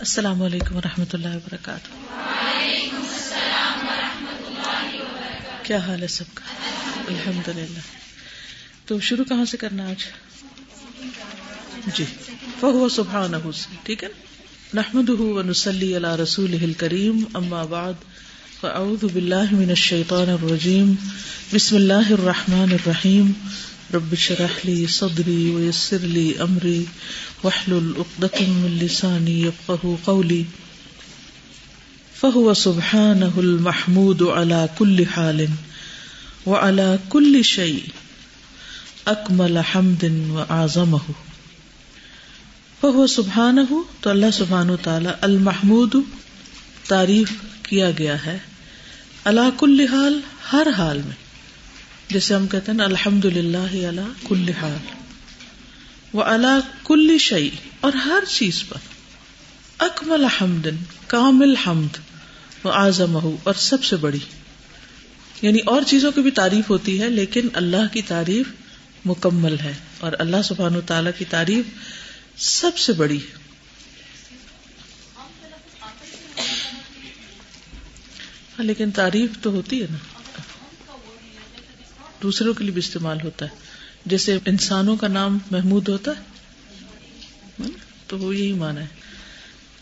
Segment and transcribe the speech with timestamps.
[0.00, 1.88] السلام علیکم و رحمۃ اللہ وبرکاتہ۔
[5.62, 6.44] کیا حال ہے سب کا؟
[7.08, 7.80] الحمد للہ
[8.86, 10.04] تو شروع کہاں سے کرنا آج؟
[11.94, 12.04] جی
[12.60, 13.34] فہو سبحان
[13.82, 14.08] ٹھیک ہے
[14.74, 15.10] نحمد
[15.46, 17.92] نسلی اللہ رسول کریم اما بعد،
[18.60, 20.94] فاعوذ باللہ من الشیطان الرجیم،
[21.52, 23.32] بسم اللہ الرحمن الرحیم۔
[23.94, 26.84] رب شرح لی صدری ویسر لی امری
[27.44, 30.42] واحلل عقدة من لساني يفقهوا قولي.
[32.20, 35.46] فهو سبحانه المحمود على كل حال
[36.46, 37.80] وعلى كل شيء
[39.04, 41.12] اکمل حمد واعظمه
[42.80, 45.94] فهو سبحانه، تو اللہ سبحانہ تعالی المحمود
[46.88, 48.38] تعریف کیا گیا ہے
[49.24, 50.20] اللہ کل حال،
[50.52, 51.29] ہر حال میں۔
[52.10, 54.76] جیسے ہم کہتے ہیں الحمد للہ اللہ کل حال۔
[56.12, 57.50] وہ اللہ کل شعی
[57.80, 58.76] اور ہر چیز پر۔
[59.78, 60.66] اکمل حمد،
[61.06, 61.96] کامل حمد،
[62.64, 64.18] وہ آزم اور سب سے بڑی۔
[65.42, 68.46] یعنی اور چیزوں کی بھی تعریف ہوتی ہے، لیکن اللہ کی تعریف
[69.04, 71.64] مکمل ہے، اور اللہ سبحان و تعالی کی تعریف
[72.36, 73.18] سب سے بڑی۔
[78.58, 79.96] ہے لیکن تعریف تو ہوتی ہے نا۔
[82.22, 83.50] دوسروں کے لیے بھی استعمال ہوتا ہے۔
[84.06, 86.22] جیسے انسانوں کا نام محمود ہوتا ہے،
[88.06, 88.86] تو وہ یہی مانا ہے۔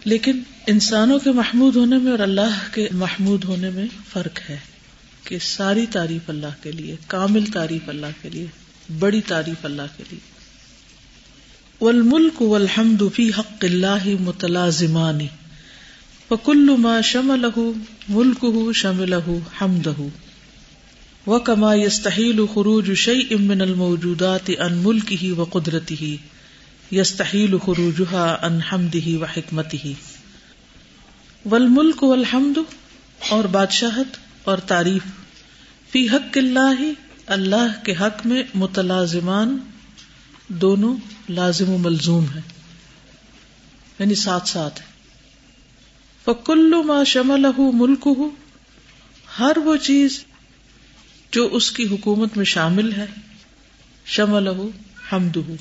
[0.05, 4.59] لیکن انسانوں کے محمود ہونے میں اور اللہ کے محمود ہونے میں فرق ہے
[5.25, 8.47] کہ ساری تعریف اللہ کے لیے، کامل تعریف اللہ کے لیے،
[8.98, 10.39] بڑی تعریف اللہ کے لیے۔
[11.81, 15.27] والملک والحمد فی حق اللہ متلازمانی
[16.31, 17.61] وکل ما شملہ
[18.09, 19.14] ملکہ شملہ
[19.61, 19.92] حمدہ
[21.27, 26.16] و کما یستحیل خروج شعی امن الموجودات ان ملک ہی و قدرتی ہی
[26.91, 29.92] یستحیل خروجہ ان حمد ہی و حکمت ہی
[31.50, 32.58] ول ملک و الحمد
[33.28, 35.02] اور بادشاہت اور تعریف.
[35.92, 36.83] فی حق اللہ
[37.27, 39.59] اللہ کے حق میں متلازمان،
[40.48, 40.97] دونوں
[41.28, 42.41] لازم و ملزوم ہے
[43.98, 44.81] یعنی ساتھ ساتھ
[46.25, 48.09] فکل ما شمل ملک
[49.38, 50.25] ہر وہ چیز
[51.33, 53.06] جو اس کی حکومت میں شامل ہے
[54.06, 54.71] شمل ہو
[55.12, 55.56] حمد ہو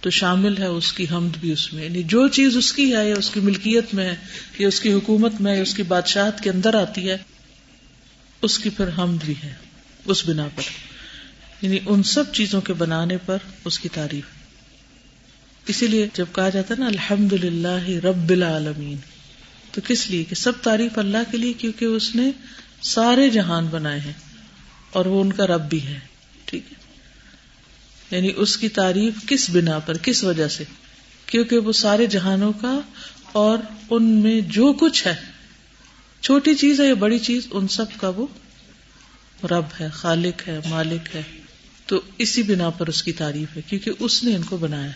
[0.00, 3.08] تو شامل ہے اس کی حمد بھی اس میں۔ یعنی جو چیز اس کی ہے،
[3.08, 4.16] یا اس کی ملکیت میں ہے،
[4.58, 7.16] یا اس کی حکومت میں یا اس کی بادشاہت کے اندر آتی ہے،
[8.42, 9.54] اس کی پھر حمد بھی ہے،
[10.04, 10.62] اس بنا پر۔
[11.62, 14.24] یعنی ان سب چیزوں کے بنانے پر اس کی تعریف۔
[15.68, 18.96] اسی لیے جب کہا جاتا ہے نا الحمد للہ رب العالمین،
[19.72, 22.30] تو کس لیے؟ کہ سب تعریف اللہ کے لیے، کیونکہ اس نے
[22.82, 24.27] سارے جہان بنائے ہیں۔
[24.92, 25.98] اور وہ ان کا رب بھی ہے،
[26.44, 26.78] ٹھیک ہے۔
[28.16, 30.64] یعنی اس کی تعریف کس بنا پر، کس وجہ سے؟
[31.26, 32.80] کیونکہ وہ سارے جہانوں کا
[33.32, 33.58] اور
[33.90, 35.14] ان میں جو کچھ ہے،
[36.20, 38.26] چھوٹی چیز ہے یا بڑی چیز، ان سب کا وہ
[39.44, 41.22] رب ہے، خالق ہے، مالک ہے۔
[41.86, 44.90] تو اسی بنا پر اس کی تعریف ہے، کیونکہ اس نے ان کو بنایا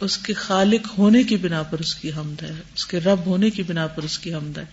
[0.00, 3.50] اس کے خالق ہونے کی بنا پر اس کی حمد ہے، اس کے رب ہونے
[3.50, 4.64] کی بنا پر اس کی حمد ہے۔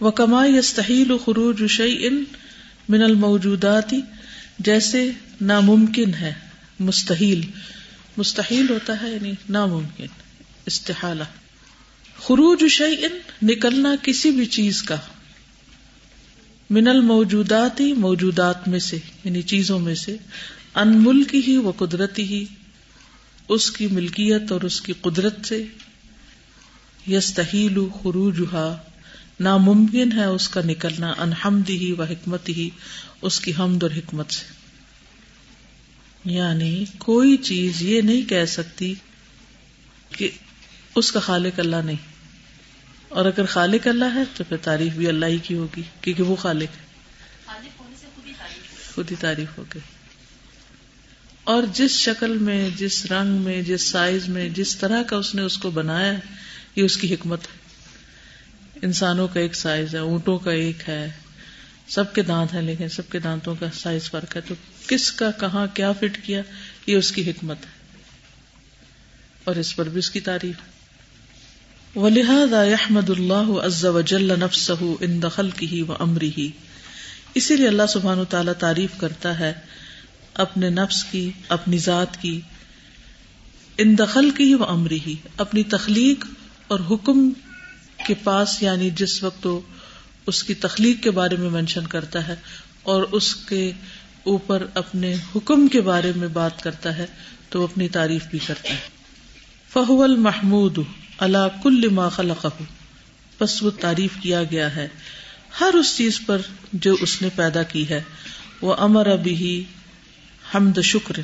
[0.00, 2.24] وہ کمائی استحیل خروج ان
[2.88, 3.94] من الموجودات
[4.58, 5.10] جیسے
[5.40, 6.32] ناممکن ہے،
[6.80, 7.40] مستحیل۔
[8.16, 10.06] مستحیل ہوتا ہے یعنی ناممکن،
[10.66, 11.24] استحالہ۔
[12.18, 14.96] خروج شعین نکلنا کسی بھی چیز کا۔
[16.70, 20.16] من الموجودات ہی موجودات میں سے یعنی چیزوں میں سے۔
[20.74, 22.44] ان ملک ہی و قدرتی ہی
[23.48, 25.64] اس کی ملکیت اور اس کی قدرت سے۔
[27.08, 28.40] یس تحیل خروج
[29.40, 32.70] ناممکن ہے اس کا نکلنا انحمد ہی و حکمت ہی
[33.22, 34.44] اس کی حمد اور حکمت سے۔
[36.24, 38.94] یعنی کوئی چیز یہ نہیں کہہ سکتی
[40.10, 40.30] کہ
[40.94, 41.96] اس کا خالق اللہ نہیں۔
[43.08, 46.36] اور اگر خالق اللہ ہے تو پھر تعریف بھی اللہ ہی کی ہوگی کیونکہ وہ
[46.36, 46.86] خالق ہے۔
[48.94, 49.82] خود ہی تعریف ہو گئی
[51.44, 55.42] اور جس شکل میں جس رنگ میں جس سائز میں جس طرح کا اس نے
[55.42, 56.20] اس کو بنایا ہے
[56.76, 57.65] یہ اس کی حکمت ہے۔
[58.82, 61.10] انسانوں کا ایک سائز ہے، اونٹوں کا ایک ہے،
[61.88, 64.54] سب کے دانت ہیں لیکن سب کے دانتوں کا سائز فرق ہے۔ تو
[64.86, 66.42] کس کا، کہاں کیا فٹ کیا،
[66.86, 67.76] یہ اس کی حکمت ہے۔
[69.44, 70.56] اور اس پر بھی اس کی تعریف۔
[71.96, 72.08] و
[72.52, 76.50] احمد اللہ عز وجل نفسہ ان دخل کی ہی و امری ہی
[77.34, 79.52] اسی لیے اللہ سبحان تعالیٰ تعریف کرتا ہے
[80.34, 82.40] اپنے نفس کی، اپنی ذات کی
[83.78, 86.26] ان دخل کی ہی و امری ہی اپنی تخلیق
[86.68, 87.30] اور حکم
[88.06, 89.60] کے پاس یعنی جس وقت وہ
[90.26, 92.36] اس کی تخلیق کے بارے میں مینشن کرتا ہے
[92.82, 93.72] اور اس کے
[94.22, 97.06] اوپر اپنے حکم کے بارے میں بات کرتا ہے،
[97.48, 98.78] تو وہ اپنی تعریف بھی کرتا ہے۔
[99.68, 100.78] فہو المحمود
[101.18, 102.46] اللہ کل ما خلقہ
[103.40, 104.88] بس وہ تعریف کیا گیا ہے۔
[105.60, 106.40] ہر اس چیز پر
[106.72, 108.02] جو اس نے پیدا کی ہے۔
[108.62, 109.64] وہ امر ابھی
[110.54, 111.14] حمد شکر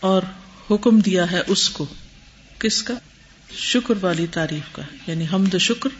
[0.00, 0.22] اور
[0.70, 1.86] حکم دیا ہے اس کو۔
[2.58, 2.94] کس کا؟
[3.58, 5.90] شکر والی تعریف کا یعنی حمد شکر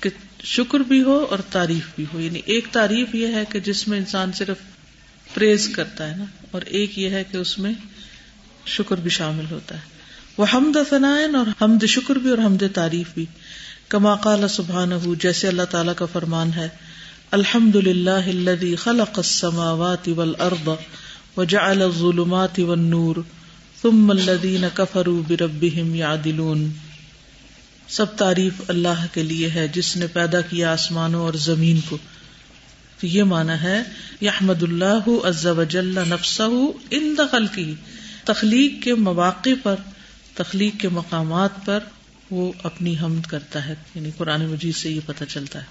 [0.00, 0.10] کہ
[0.44, 3.98] شکر بھی ہو اور تعریف بھی ہو۔ یعنی ایک تعریف یہ ہے کہ جس میں
[3.98, 4.56] انسان صرف
[5.34, 7.72] پریز کرتا ہے نا، اور ایک یہ ہے کہ اس میں
[8.66, 9.80] شکر بھی شامل ہوتا ہے۔
[10.36, 13.26] وہ حمد ثنائن اور حمد شکر بھی اور حمد تعریف بھی۔
[13.88, 16.68] کما قال سبحان جیسے اللہ تعالیٰ کا فرمان ہے
[17.30, 20.68] الحمد للہ خلق السماوات والارض
[21.36, 23.16] وجعل الظلمات والنور
[23.82, 26.72] ثم الذين كفروا بربهم يعدلون
[27.92, 31.98] سب تعریف اللہ کے لیے ہے، جس نے پیدا کیا آسمانوں اور زمین کو۔
[33.00, 33.82] تو یہ مانا ہے،
[34.20, 36.42] یحمد اللہ عز وجل نفسہ
[36.90, 37.74] ان دخل کی
[38.24, 39.76] تخلیق کے مواقع پر،
[40.34, 41.78] تخلیق کے مقامات پر
[42.30, 45.66] وہ اپنی حمد کرتا ہے۔ یعنی قرآن مجید سے یہ پتہ چلتا ہے۔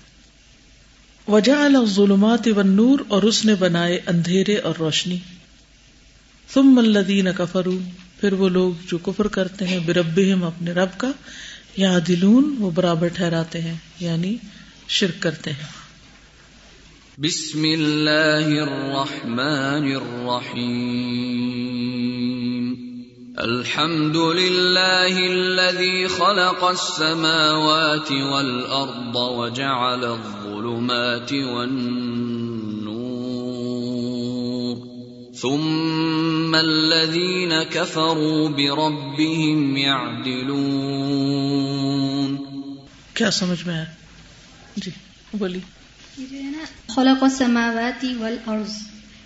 [1.31, 5.17] وجہ الظلمات والنور اور اس نے بنائے اندھیرے اور روشنی۔
[6.53, 7.89] ثم الذین کفروا،
[8.21, 11.11] پھر وہ لوگ جو کفر کرتے ہیں، بربہم اپنے رب کا۔
[11.77, 14.35] یا دلون وہ برابر ٹھہراتے ہیں یعنی
[14.87, 15.81] شرک کرتے ہیں۔
[17.17, 21.31] بسم اللہ الرحمن الرحیم۔
[23.37, 32.30] الحمد للہ الذي خلق السماوات والارض وجعل الظلمات والنور
[35.41, 42.37] ثم الذين كفروا بربهم يعدلون
[43.13, 43.85] کیا سمجھ میں آیا؟
[44.75, 44.91] جی
[45.33, 45.59] بولی
[46.17, 48.73] جو ہے نا خلق السماوات والارض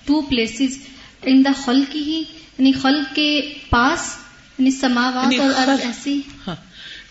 [0.05, 0.77] ٹو پلیسز
[1.23, 4.17] ان دا خلق ہی یعنی خلق کے پاس
[4.59, 6.55] یعنی سماوات یعنی اور ارض ایسی ہاں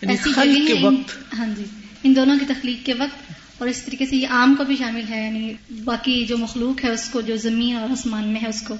[0.01, 1.63] یعنی ایسی خلق کے وقت۔ ہاں جی
[2.03, 5.01] ان دونوں کی تخلیق کے وقت۔ اور اس طریقے سے یہ عام کو بھی شامل
[5.09, 5.53] ہے یعنی
[5.83, 8.75] باقی جو مخلوق ہے اس کو جو زمین اور آسمان میں ہے اس کو۔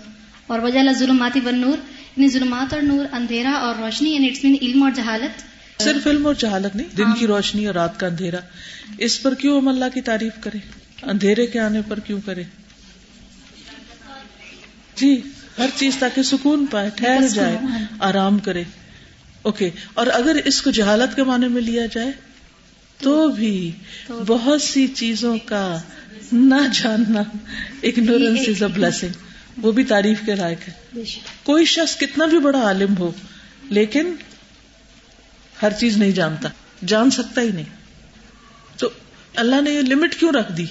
[0.47, 1.77] اور وجہ ظلماتی بن نور
[2.17, 5.43] یعنی ظلمات اور نور اندھیرا اور روشنی یعنی اٹس مین علم اور جہالت۔
[5.81, 8.37] صرف علم اور جہالت نہیں دن کی روشنی اور رات کا اندھیرا۔
[8.97, 10.59] اس پر کیوں ہم اللہ کی تعریف کریں؟
[11.03, 12.43] اندھیرے کے آنے پر کیوں کریں؟
[14.95, 15.21] جی
[15.57, 17.57] ہر چیز تاکہ سکون پائے ٹھہر جائے
[17.99, 18.63] آرام کرے۔
[19.41, 22.11] اوکے اور اگر اس کو جہالت کے معنی میں لیا جائے
[22.99, 23.71] تو بھی
[24.09, 25.81] بہت سی چیزوں کا
[26.31, 27.19] نہ جاننا
[27.83, 29.09] اگنورینس از اے بلیسنگ
[29.57, 30.73] وہ بھی تعریف کے لائق ہے۔
[31.43, 33.11] کوئی شخص کتنا بھی بڑا عالم ہو،
[33.63, 34.15] لیکن
[35.61, 36.49] ہر چیز نہیں جانتا،
[36.85, 37.65] جان سکتا ہی نہیں۔
[38.77, 38.89] تو
[39.35, 40.65] اللہ نے یہ لمٹ کیوں رکھ دی؟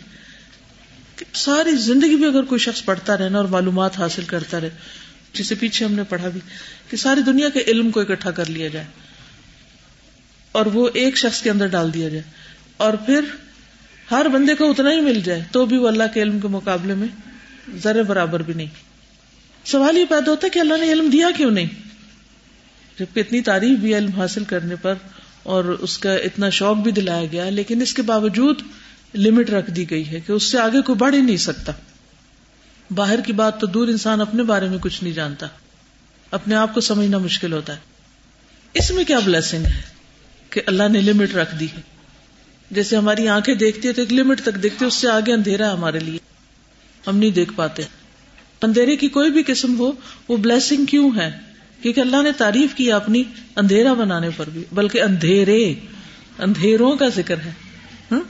[1.17, 4.70] کہ ساری زندگی بھی اگر کوئی شخص پڑھتا رہنا اور معلومات حاصل کرتا رہے،
[5.32, 6.41] جسے پیچھے ہم نے پڑھا بھی،
[6.91, 8.87] کہ ساری دنیا کے علم کو اکٹھا کر لیا جائے۔
[10.55, 12.23] اور وہ ایک شخص کے اندر ڈال دیا جائے
[12.77, 13.21] اور پھر
[14.11, 16.95] ہر بندے کو اتنا ہی مل جائے تو بھی وہ اللہ کے علم کے مقابلے
[16.95, 17.09] میں
[17.83, 18.67] ذرے برابر بھی نہیں۔
[19.65, 21.67] سوال یہ پیدا ہوتا ہے کہ اللہ نے علم دیا کیوں نہیں؟
[22.99, 24.95] جبکہ اتنی تعریف بھی علم حاصل کرنے پر
[25.43, 28.62] اور اس کا اتنا شوق بھی دلایا گیا، لیکن اس کے باوجود
[29.15, 31.73] لمٹ رکھ دی گئی ہے کہ اس سے آگے کوئی بڑھ ہی نہیں سکتا۔
[32.91, 35.47] باہر کی بات تو دور انسان اپنے بارے میں کچھ نہیں جانتا،
[36.31, 37.79] اپنے آپ کو سمجھنا مشکل ہوتا ہے۔
[38.75, 39.94] اس میں کیا بلیسنگ ہے؟
[40.55, 41.81] کہ اللہ نے لمٹ رکھ دی ہے۔
[42.71, 45.67] جیسے ہماری آنکھیں دیکھتی ہے تو ایک لمٹ تک دیکھتی ہے اس سے آگے اندھیرا
[45.67, 46.19] ہے ہمارے لیے۔
[47.06, 47.82] ہم نہیں دیکھ پاتے۔
[48.63, 49.93] اندھیرے کی کوئی بھی قسم ہو،
[50.29, 51.31] وہ بلیسنگ کیوں ہے؟
[51.82, 53.23] کیونکہ اللہ نے تعریف کی اپنی
[53.56, 55.75] اندھیرا بنانے پر بھی۔ بلکہ اندھیرے،
[56.39, 57.53] اندھیروں کا ذکر ہے۔
[58.13, 58.20] ہاں؟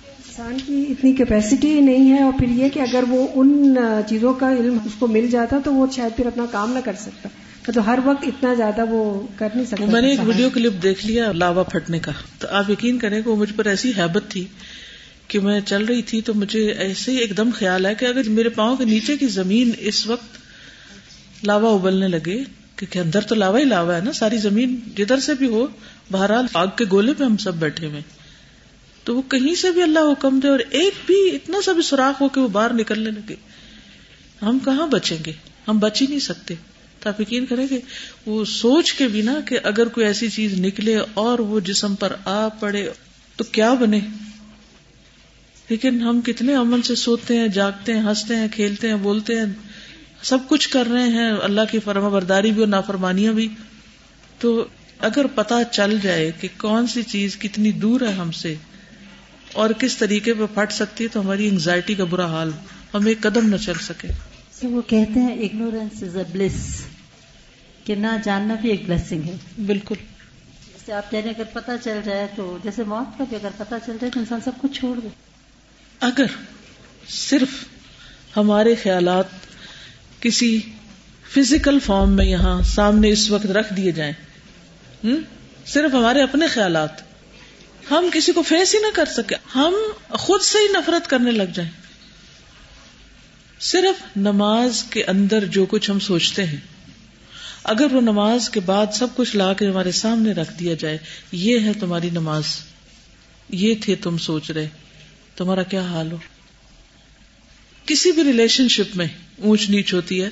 [0.00, 3.76] انسان کی اتنی کیپیسٹی نہیں ہے، اور پھر یہ کہ اگر وہ ان
[4.08, 6.92] چیزوں کا علم اس کو مل جاتا تو وہ شاید پھر اپنا کام نہ کر
[6.98, 7.28] سکتا۔
[7.72, 11.06] تو ہر وقت اتنا زیادہ وہ کر نہیں سکتا میں نے ایک ویڈیو کلپ دیکھ
[11.06, 14.46] لیا لاوا پھٹنے کا۔ تو آپ یقین کریں کہ وہ مجھ پر ایسی ہیبت تھی
[15.28, 18.28] کہ میں چل رہی تھی تو مجھے ایسے ہی ایک دم خیال ہے کہ اگر
[18.28, 20.36] میرے پاؤں کے نیچے کی زمین اس وقت
[21.46, 22.44] لاوا ابلنے لگے
[22.76, 25.66] کیونکہ اندر تو لاوا ہی لاوا ہے نا ساری زمین جدھر سے بھی ہو
[26.10, 28.00] بہرحال آگ کے گولے پہ ہم سب بیٹھے ہوئے۔
[29.04, 32.22] تو وہ کہیں سے بھی اللہ حکم دے اور ایک بھی اتنا سا بھی سوراخ
[32.22, 33.34] ہو کہ وہ باہر نکلنے لگے۔
[34.42, 35.32] ہم کہاں بچیں گے؟
[35.68, 36.54] ہم بچ ہی نہیں سکتے۔
[37.08, 37.78] آپ یقین کریں کہ
[38.26, 42.12] وہ سوچ کے بھی نا کہ اگر کوئی ایسی چیز نکلے اور وہ جسم پر
[42.24, 42.88] آ پڑے
[43.36, 44.00] تو کیا بنے؟
[45.68, 49.44] لیکن ہم کتنے امن سے سوتے ہیں، جاگتے ہیں، ہنستے ہیں، کھیلتے ہیں، بولتے ہیں،
[50.22, 53.48] سب کچھ کر رہے ہیں، اللہ کی فرما برداری بھی اور نافرمانیاں بھی۔
[54.38, 54.64] تو
[54.98, 58.54] اگر پتا چل جائے کہ کون سی چیز کتنی دور ہے ہم سے
[59.52, 62.50] اور کس طریقے پہ پھٹ سکتی ہے، تو ہماری انگزائٹی کا برا حال
[62.94, 64.08] ہم ایک قدم نہ چل سکے۔
[64.62, 66.82] وہ کہتے ہیں اگنورینس از اے بلس
[67.84, 69.36] کہ نہ جاننا بھی ایک بلیسنگ ہے۔
[69.66, 69.94] بالکل۔
[70.66, 73.48] جیسے آپ کہہ رہے ہیں اگر پتہ چل جائے تو جیسے موت کا بھی اگر
[73.56, 75.08] پتہ چل جائے تو انسان سب کچھ چھوڑ دے۔
[76.00, 76.24] اگر
[77.08, 77.64] صرف
[78.36, 79.24] ہمارے خیالات
[80.20, 80.60] کسی
[81.34, 84.12] فزیکل فارم میں یہاں سامنے اس وقت رکھ دیے جائیں
[85.04, 85.22] ہم؟
[85.66, 86.90] صرف ہمارے اپنے خیالات۔
[87.90, 89.74] ہم کسی کو فیس ہی نہ کر سکے ہم
[90.08, 91.70] خود سے ہی نفرت کرنے لگ جائیں۔
[93.60, 96.73] صرف نماز کے اندر جو کچھ ہم سوچتے ہیں
[97.64, 100.98] اگر وہ نماز کے بعد سب کچھ لا کے ہمارے سامنے رکھ دیا جائے،
[101.32, 102.44] یہ ہے تمہاری نماز۔
[103.48, 104.68] یہ تھے تم سوچ رہے۔
[105.36, 106.16] تمہارا کیا حال ہو؟
[107.86, 109.06] کسی بھی ریلیشن شپ میں
[109.38, 110.28] اونچ نیچ ہوتی ہے،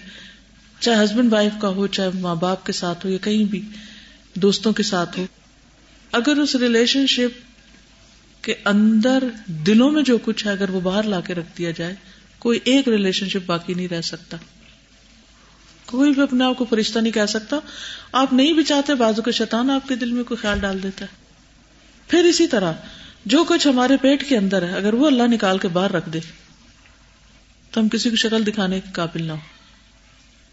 [0.81, 3.63] چاہے ہسبینڈ وائف کا ہو، چاہے ماں باپ کے ساتھ ہو یا کہیں بھی،
[4.35, 5.27] دوستوں کے ساتھ ہو۔
[6.13, 7.41] اگر اس ریلیشن شپ
[8.45, 11.95] کے اندر دلوں میں جو کچھ ہے، اگر وہ باہر لا کے رکھ دیا جائے،
[12.39, 14.37] کوئی ایک ریلیشن شپ باقی نہیں رہ سکتا۔
[15.93, 17.57] کوئی بھی اپنے آپ کو فرشتہ نہیں کہہ سکتا۔
[18.13, 21.05] آپ نہیں بھی چاہتے، بازو کے شیطان آپ کے دل میں کوئی خیال ڈال دیتا
[21.05, 21.11] ہے۔
[22.09, 22.73] پھر اسی طرح،
[23.27, 26.21] جو کچھ ہمارے پیٹ کے اندر ہے، اگر وہ اللہ نکال کے باہر رکھ دے،
[27.71, 29.39] تو ہم کسی کو شکل دکھانے کے قابل نہ ہو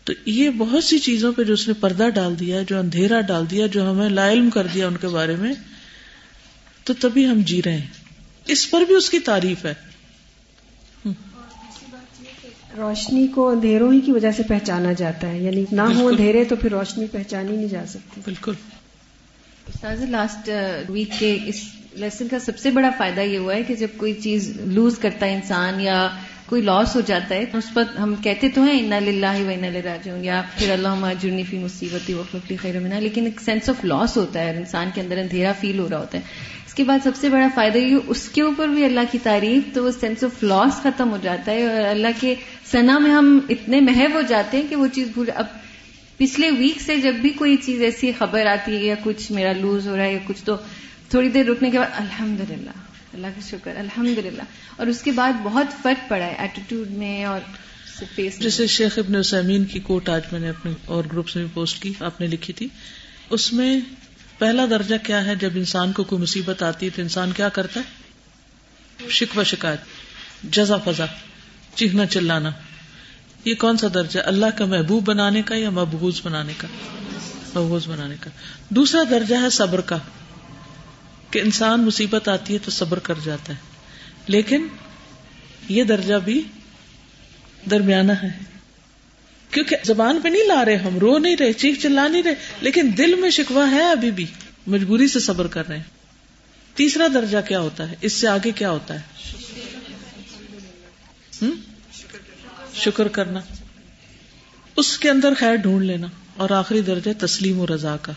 [0.04, 3.50] تو یہ بہت سی چیزوں پہ جو اس نے پردہ ڈال دیا جو اندھیرا ڈال
[3.52, 5.54] دیا جو ہمیں لا علم کر دیا ان کے بارے میں،
[6.84, 7.88] تو تبھی ہم جی رہے ہیں۔
[8.46, 9.74] اس پر بھی اس کی تعریف ہے۔
[12.80, 16.56] روشنی کو اندھیروں ہی کی وجہ سے پہچانا جاتا ہے۔ یعنی نہ ہو اندھیرے تو
[16.56, 18.54] پھر روشنی پہچانی نہیں جا سکتی۔ بالکل۔
[19.68, 20.50] استاذ لاسٹ
[20.90, 21.56] ویک کے اس
[21.94, 25.26] لیسن کا سب سے بڑا فائدہ یہ ہوا ہے کہ جب کوئی چیز لوز کرتا
[25.26, 26.10] ہے انسان یا
[26.46, 29.68] کوئی لاس ہو جاتا ہے اس پر ہم کہتے تو ہیں انا للہ و انا
[29.84, 34.18] راجعون یا پھر اللہ جرنی فی مصیبتی وقفی خیر منا لیکن ایک سینس آف لاس
[34.18, 36.24] ہوتا ہے۔ انسان کے اندر اندھیرا فیل ہو رہا ہوتا ہے۔
[36.80, 39.84] کے بعد سب سے بڑا فائدہ یہ اس کے اوپر بھی اللہ کی تعریف تو
[39.84, 42.36] وہ سینس آف لاس ختم ہو جاتا ہے اور اللہ کے
[42.72, 45.58] سنا میں ہم اتنے محب ہو جاتے ہیں کہ وہ چیز بھول اب
[46.18, 49.88] پچھلے ویک سے جب بھی کوئی چیز ایسی خبر آتی ہے یا کچھ میرا لوز
[49.88, 50.56] ہو رہا ہے یا کچھ، تو
[51.10, 52.78] تھوڑی دیر رکنے کے بعد الحمد للہ
[53.14, 54.44] اللہ کا شکر الحمد للہ
[54.78, 57.40] اور اس کے بعد بہت فرق پڑا ہے ایٹیٹیوڈ میں اور
[58.40, 61.94] جیسے شیخ ابن اسامین کی کوٹ آج میں نے اپنے اور گروپس میں پوسٹ کی،
[62.00, 62.68] آپ نے لکھی تھی۔
[63.30, 63.80] اس میں
[64.40, 67.80] پہلا درجہ کیا ہے جب انسان کو کوئی مصیبت آتی ہے تو انسان کیا کرتا
[67.80, 68.10] ہے؟
[69.10, 69.80] شکوہ شکایت،
[70.44, 71.06] جزا فضا،
[71.76, 72.52] چیخنا چلانا۔
[73.46, 76.68] یہ کون سا درجہ؟ اللہ کا محبوب بنانے کا یا محبوز بنانے کا؟
[77.54, 78.30] محبوز بنانے کا۔
[78.70, 79.98] دوسرا درجہ ہے صبر کا۔
[81.32, 83.58] کہ انسان مصیبت آتی ہے تو صبر کر جاتا ہے۔
[84.28, 84.68] لیکن
[85.70, 86.44] یہ درجہ بھی
[87.72, 88.59] درمیانہ ہے۔
[89.52, 92.92] کیونکہ زبان پہ نہیں لا رہے ہم رو نہیں رہے چیخ چلا نہیں رہے لیکن
[92.98, 94.26] دل میں شکوا ہے ابھی بھی۔
[94.68, 95.84] مجبوری سے صبر کر رہے ہیں۔
[96.76, 99.02] تیسرا درجہ کیا ہوتا ہے؟ اس سے آگے کیا ہوتا ہے؟
[102.74, 103.40] شکر کرنا۔
[104.76, 108.14] اس کے اندر خیر ڈھونڈ لینا۔ اور آخری درجہ تسلیم و رضا کا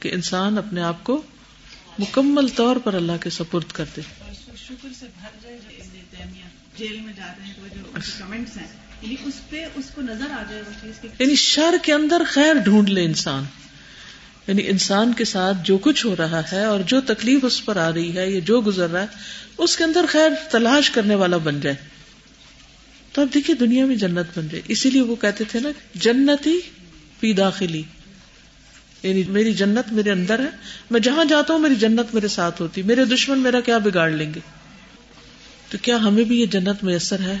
[0.00, 1.22] کہ انسان اپنے آپ کو
[1.98, 4.00] مکمل طور پر اللہ کے سپرد کر دے۔
[4.56, 5.58] شکر سے بھر جائے
[6.78, 10.42] جیل میں جا رہے ہیں جو کمنٹس ہیں یعنی اس پہ اس کو نظر آ
[10.50, 13.44] جائے وہ چیز یعنی شر کے اندر خیر ڈھونڈ لے انسان۔
[14.46, 17.92] یعنی انسان کے ساتھ جو کچھ ہو رہا ہے اور جو تکلیف اس پر آ
[17.92, 19.06] رہی ہے یا جو گزر رہا ہے،
[19.58, 21.76] اس کے اندر خیر تلاش کرنے والا بن جائے۔
[23.12, 26.60] تو اب دیکھیے دنیا میں جنت بن جائے۔ اسی لیے وہ کہتے تھے نا، جنتی
[27.20, 27.82] پی داخلی۔
[29.02, 30.48] یعنی میری جنت میرے اندر ہے،
[30.90, 34.34] میں جہاں جاتا ہوں میری جنت میرے ساتھ ہوتی، میرے دشمن میرا کیا بگاڑ لیں
[34.34, 34.40] گے؟
[35.70, 37.38] تو کیا ہمیں بھی یہ جنت میسر ہے؟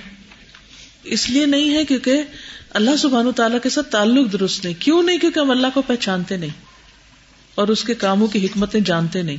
[1.06, 2.22] اس لیے نہیں ہے کیونکہ
[2.70, 6.36] اللہ سبحان تعالیٰ کے ساتھ تعلق درست نہیں۔ کیوں نہیں؟ کیونکہ ہم اللہ کو پہچانتے
[6.36, 6.50] نہیں
[7.54, 9.36] اور اس کے کاموں کی حکمتیں جانتے نہیں۔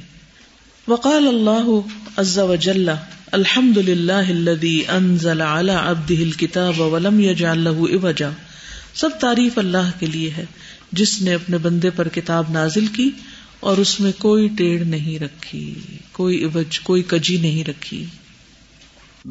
[0.87, 1.79] وقال اللہ
[2.17, 2.89] عز وجل
[3.31, 8.29] الحمد للہ انزل على عبده الكتاب ولم يجعل له عوجا۔
[8.93, 10.45] سب تعریف اللہ کے لیے ہے،
[10.91, 13.09] جس نے اپنے بندے پر کتاب نازل کی
[13.59, 15.73] اور اس میں کوئی ٹیڑھ نہیں رکھی،
[16.11, 18.05] کوئی عوج، کوئی کجی نہیں رکھی۔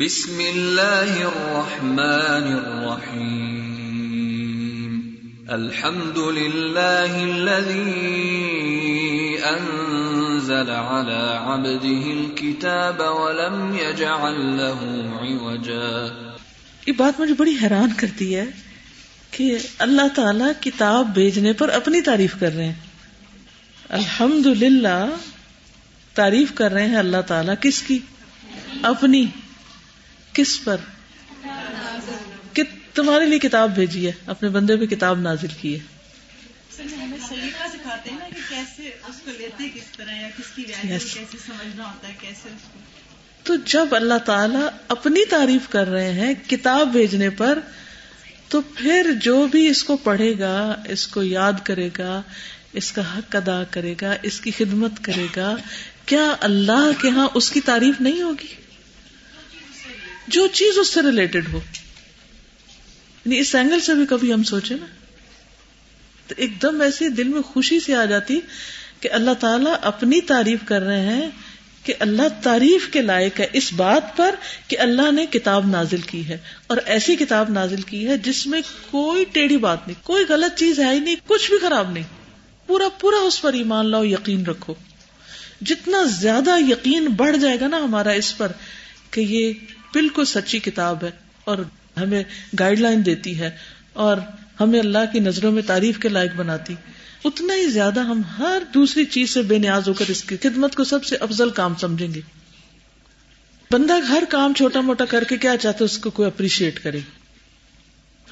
[0.01, 3.55] بسم اللہ الرحمن الرحیم
[5.49, 7.95] الحمد للہ الذي
[9.45, 15.89] انزل على عبده الكتاب ولم يجعل له عوجا
[16.87, 18.45] یہ بات مجھے بڑی حیران کرتی ہے
[19.31, 22.77] کہ اللہ تعالی کتاب بھیجنے پر اپنی تعریف کر رہے ہیں۔
[23.89, 25.01] الحمد للہ
[26.15, 27.99] تعریف کر رہے ہیں اللہ تعالیٰ کس کی؟
[28.83, 29.27] اپنی۔
[30.37, 30.77] کس پر؟
[32.53, 32.63] کہ
[32.95, 35.97] تمہارے لیے کتاب بھیجی ہے اپنے بندے پہ کتاب نازل کی ہے۔
[43.43, 47.59] تو جب اللہ تعالیٰ اپنی تعریف کر رہے ہیں کتاب بھیجنے پر
[48.49, 52.23] تو پھر جو بھی اس کو پڑھے گا اس کو یاد کرے گا
[52.73, 55.57] اس کا حق ادا کرے گا اس کی خدمت کرے گا
[56.07, 58.66] کیا اللہ کے ہاں اس کی تعریف نہیں ہوگی؟
[60.29, 61.61] جو چیز اس سے ریلیٹڈ ہو۔
[63.25, 64.87] یعنی اس اینگل سے بھی کبھی ہم سوچے نا۔
[66.27, 68.41] تو ایک دم ایسی دل میں خوشی سی آ جاتی
[69.01, 71.31] کہ اللہ تعالیٰ اپنی تعریف کر رہے ہیں
[71.83, 74.35] کہ اللہ تعریف کے لائق ہے اس بات پر
[74.69, 78.63] کہ اللہ نے کتاب نازل کی ہے۔ اور ایسی کتاب نازل کی ہے جس میں
[78.91, 82.05] کوئی ٹیڑھی بات نہیں، کوئی غلط چیز ہے ہی نہیں، کچھ بھی خراب نہیں۔
[82.67, 84.75] پورا پورا اس پر ایمان لاؤ، یقین رکھو۔
[85.61, 88.53] جتنا زیادہ یقین بڑھ جائے گا نا ہمارا اس پر
[89.11, 89.53] کہ یہ
[89.93, 91.11] بالکل سچی کتاب ہے
[91.45, 91.59] اور
[91.97, 92.25] ہمیں
[92.61, 93.51] گائیڈ لائن دیتی ہے
[93.93, 94.17] اور
[94.61, 96.75] ہمیں اللہ کی نظروں میں تعریف کے لائق بناتی۔
[97.25, 100.75] اتنا ہی زیادہ ہم ہر دوسری چیز سے بے نیاز ہو کر اس کی خدمت
[100.75, 102.21] کو سب سے افضل کام سمجھیں گے۔
[103.71, 107.01] بندہ ہر کام چھوٹا موٹا کر کے کیا چاہتا اس کو کوئی اپریشیٹ کرے۔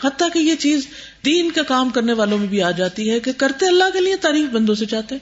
[0.05, 0.87] حتیٰ کہ یہ چیز
[1.25, 4.17] دین کا کام کرنے والوں میں بھی آ جاتی ہے کہ کرتے اللہ کے لیے
[4.17, 5.15] تعریف بندوں سے چاہتے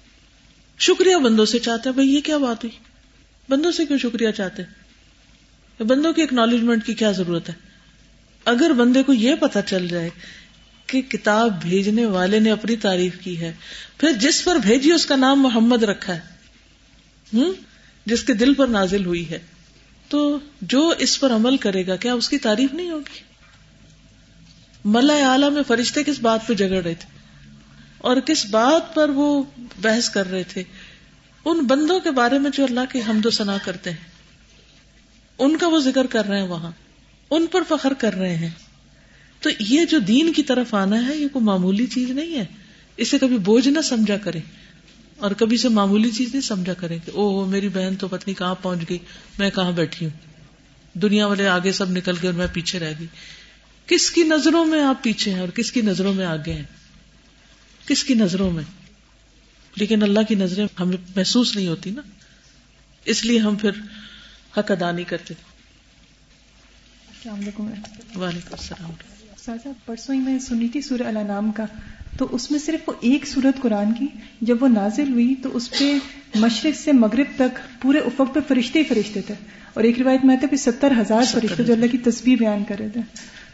[0.78, 2.78] شکریہ بندوں سے چاہتے بھائی یہ کیا بات ہوئی؟
[3.48, 4.62] بندوں سے کیوں شکریہ چاہتے
[5.82, 7.54] بندوں کی اکنالجمنٹ کی کیا ضرورت ہے؟
[8.44, 10.10] اگر بندے کو یہ پتا چل جائے
[10.86, 13.52] کہ کتاب بھیجنے والے نے اپنی تعریف کی ہے،
[13.98, 16.20] پھر جس پر بھیجی اس کا نام محمد رکھا ہے
[18.06, 19.38] جس کے دل پر نازل ہوئی ہے،
[20.08, 23.20] تو جو اس پر عمل کرے گا، کیا اس کی تعریف نہیں ہوگی؟
[24.84, 27.18] ملا اعلی میں فرشتے کس بات پہ جگڑ رہے تھے؟
[27.98, 29.42] اور کس بات پر وہ
[29.80, 30.62] بحث کر رہے تھے؟
[31.44, 34.11] ان بندوں کے بارے میں جو اللہ کے حمد و ثنا کرتے ہیں۔
[35.44, 36.70] ان کا وہ ذکر کر رہے ہیں وہاں،
[37.30, 38.50] ان پر فخر کر رہے ہیں۔
[39.40, 42.44] تو یہ جو دین کی طرف آنا ہے، یہ کوئی معمولی چیز نہیں ہے۔
[42.96, 44.40] اسے کبھی بوجھ نہ سمجھا کرے
[45.16, 48.54] اور کبھی سے معمولی چیز نہیں سمجھا کرے کہ او میری بہن تو پتنی کہاں
[48.62, 48.98] پہنچ گئی،
[49.38, 50.32] میں کہاں بیٹھی ہوں۔
[50.98, 53.06] دنیا والے آگے سب نکل گئے اور میں پیچھے رہ گئی۔
[53.86, 56.62] کس کی نظروں میں آپ پیچھے ہیں اور کس کی نظروں میں آگے ہیں؟
[57.86, 58.64] کس کی نظروں میں؟
[59.74, 62.02] لیکن اللہ کی نظریں ہمیں محسوس نہیں ہوتی نا۔
[63.04, 63.70] اس لیے ہم پھر
[64.58, 65.34] حق ادا نہیں کرتے۔
[67.08, 67.66] السلام علیکم۔
[68.20, 68.90] وعلیکم السلام۔
[69.44, 71.64] سازا پرسوں ہی میں سنی تھی سورہ الانام کا۔
[72.16, 74.06] تو اس میں صرف وہ ایک سورت قرآن کی
[74.40, 75.98] جب وہ نازل ہوئی تو اس پہ
[76.34, 79.34] مشرق سے مغرب تک پورے افق پہ فرشتے ہی فرشتے تھے۔
[79.74, 82.74] اور ایک روایت میں آتے کہ ستر ہزار فرشتے جو اللہ کی تصویر بیان کر
[82.78, 83.00] رہے تھے۔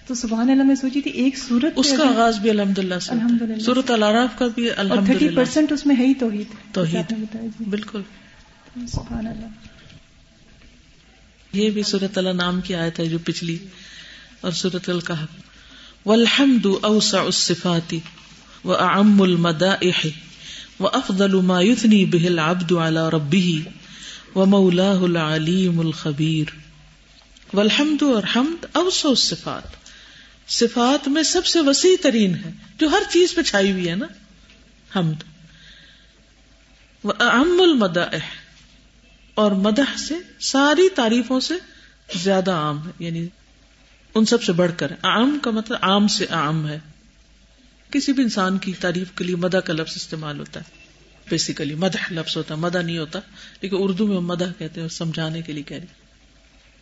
[0.07, 3.13] تو سبحان اللہ میں سوچی تھی ایک سورت اس کا آغاز بھی الحمد للہ سے
[3.13, 7.15] الحمد للہ سورت العراف کا بھی الحمد تھرٹی پرسینٹ اس میں ہے ہی توحید۔ توحید۔
[7.33, 8.03] جی۔ بالکل۔
[8.89, 9.78] سبحان اللہ۔
[11.53, 13.59] یہ بھی سورت اللہ نام کی آیت ہے جو پچھلی
[14.41, 15.49] اور سورت القحف۔
[16.07, 17.95] والحمد اوسع الصفات
[18.65, 20.07] واعم المدائح
[20.81, 23.61] وافضل ما يثني به العبد على ربه
[24.35, 26.45] ومولاه العليم الخبير۔
[27.53, 29.63] والحمد اور حمد اوسع الصفات۔
[30.51, 34.07] صفات میں سب سے وسیع ترین ہے، جو ہر چیز پہ چھائی ہوئی ہے نا،
[34.99, 35.23] حمد۔
[37.05, 38.38] واعم المدائح
[39.38, 41.55] اور مدح سے ساری تعریفوں سے
[42.16, 43.27] زیادہ عام ہے یعنی
[44.14, 46.79] ان سب سے بڑھ کر۔ عام کا مطلب عام سے عام ہے۔
[47.90, 50.64] کسی بھی انسان کی تعریف کے لیے مدح کا لفظ استعمال ہوتا ہے۔
[51.31, 53.18] بیسیکلی مدح لفظ ہوتا ہے، مدح نہیں ہوتا۔
[53.61, 55.87] لیکن اردو میں ہم مدح کہتے ہیں سمجھانے کے لیے کہہ رہے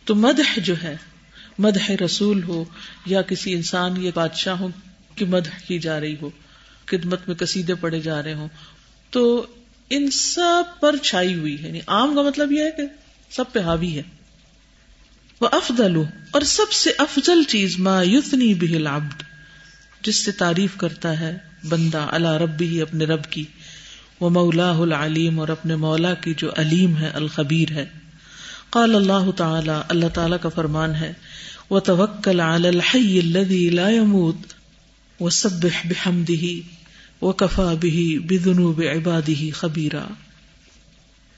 [0.05, 0.97] تو مدح جو ہے،
[1.59, 2.65] مدح رسول ہو
[3.05, 4.69] یا کسی انسان یا بادشاہوں
[5.15, 6.29] کی مدح کی جا رہی ہو،
[6.85, 8.47] خدمت میں کسیدے پڑے جا رہے ہوں،
[9.09, 9.45] تو
[9.89, 12.83] ان سب پر چھائی ہوئی ہے۔ یعنی عام کا مطلب یہ ہے کہ
[13.29, 14.03] سب پہ حاوی ہے۔
[15.41, 15.95] وہ افضل
[16.31, 19.23] اور سب سے افضل چیز، ما یتنی بھی العبد،
[20.01, 21.37] جس سے تعریف کرتا ہے
[21.69, 23.43] بندہ اللہ رب ہی اپنے رب کی۔
[24.19, 27.85] وہ مولا العلیم اور اپنے مولا کی جو علیم ہے، الخبیر ہے۔
[28.69, 31.13] قال اللہ تعالی اللہ تعالی کا فرمان ہے۔
[31.69, 34.37] وہ توکل الحی الذی لا يموت،
[35.19, 36.76] وسبح بحمدہ
[37.21, 40.05] وہ کفا بھی بدنو بے عبادی خبیرا۔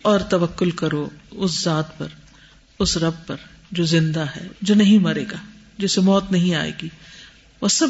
[0.01, 2.07] اور توکل کرو اس ذات پر،
[2.79, 3.35] اس رب پر
[3.71, 5.37] جو زندہ ہے، جو نہیں مرے گا،
[5.77, 6.89] جسے موت نہیں آئے گی۔
[7.61, 7.87] وہ سب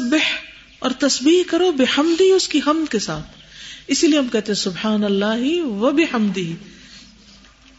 [0.78, 3.24] اور تسبیح کرو بے حمدی اس کی حمد کے ساتھ۔
[3.86, 6.54] اسی لیے ہم کہتے ہیں سبحان اللہ ہی وہ بھی حمدی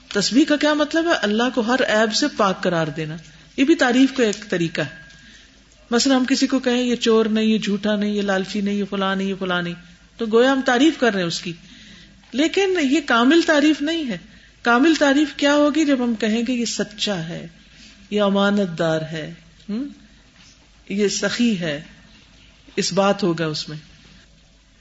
[0.07, 3.15] تسبیح کا کیا مطلب ہے؟ اللہ کو ہر عیب سے پاک قرار دینا۔
[3.57, 5.01] یہ بھی تعریف کا ایک طریقہ ہے۔
[5.91, 8.83] مثلا ہم کسی کو کہیں، یہ چور نہیں، یہ جھوٹا نہیں، یہ لالچی نہیں، یہ
[8.89, 9.73] فلاں نہیں، یہ فلاں نہیں۔
[10.17, 11.53] تو گویا ہم تعریف کر رہے ہیں اس کی۔
[12.31, 14.17] لیکن یہ کامل تعریف نہیں ہے۔
[14.61, 17.47] کامل تعریف کیا ہوگی جب ہم کہیں گے یہ سچا ہے،
[18.09, 19.33] یہ امانت دار ہے
[20.89, 21.81] یہ سخی ہے۔
[22.75, 23.77] اس بات ہوگا اس میں۔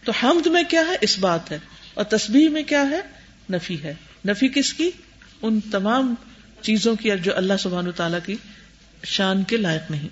[0.05, 1.59] تو حمد میں کیا ہے؟ اس بات ہے۔
[1.95, 3.01] اور تسبیح میں کیا ہے؟
[3.53, 3.95] نفی ہے۔
[4.29, 4.90] نفی کس کی؟
[5.43, 6.14] ان تمام
[6.62, 8.37] چیزوں کی جو اللہ سبحان تعالی کی
[9.05, 10.09] شان کے لائق نہیں۔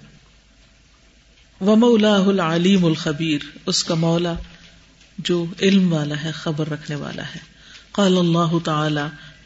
[1.61, 4.35] وہ مولا العلیم الخبیر اس کا مولا
[5.19, 7.59] جو علم والا ہے، خبر رکھنے والا ہے۔
[7.93, 9.01] قال اللہ تعالی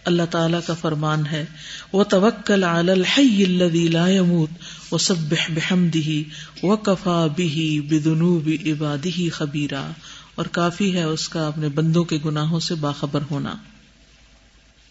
[0.05, 1.45] اللہ تعالی کا فرمان ہے
[1.93, 4.51] وہ توکل الحی الذی لا يموت،
[4.93, 6.21] وسبح بحمده
[6.63, 9.91] وکفا به بذنوب عباده خبیرا
[10.35, 13.55] اور کافی ہے اس کا اپنے بندوں کے گناہوں سے باخبر ہونا۔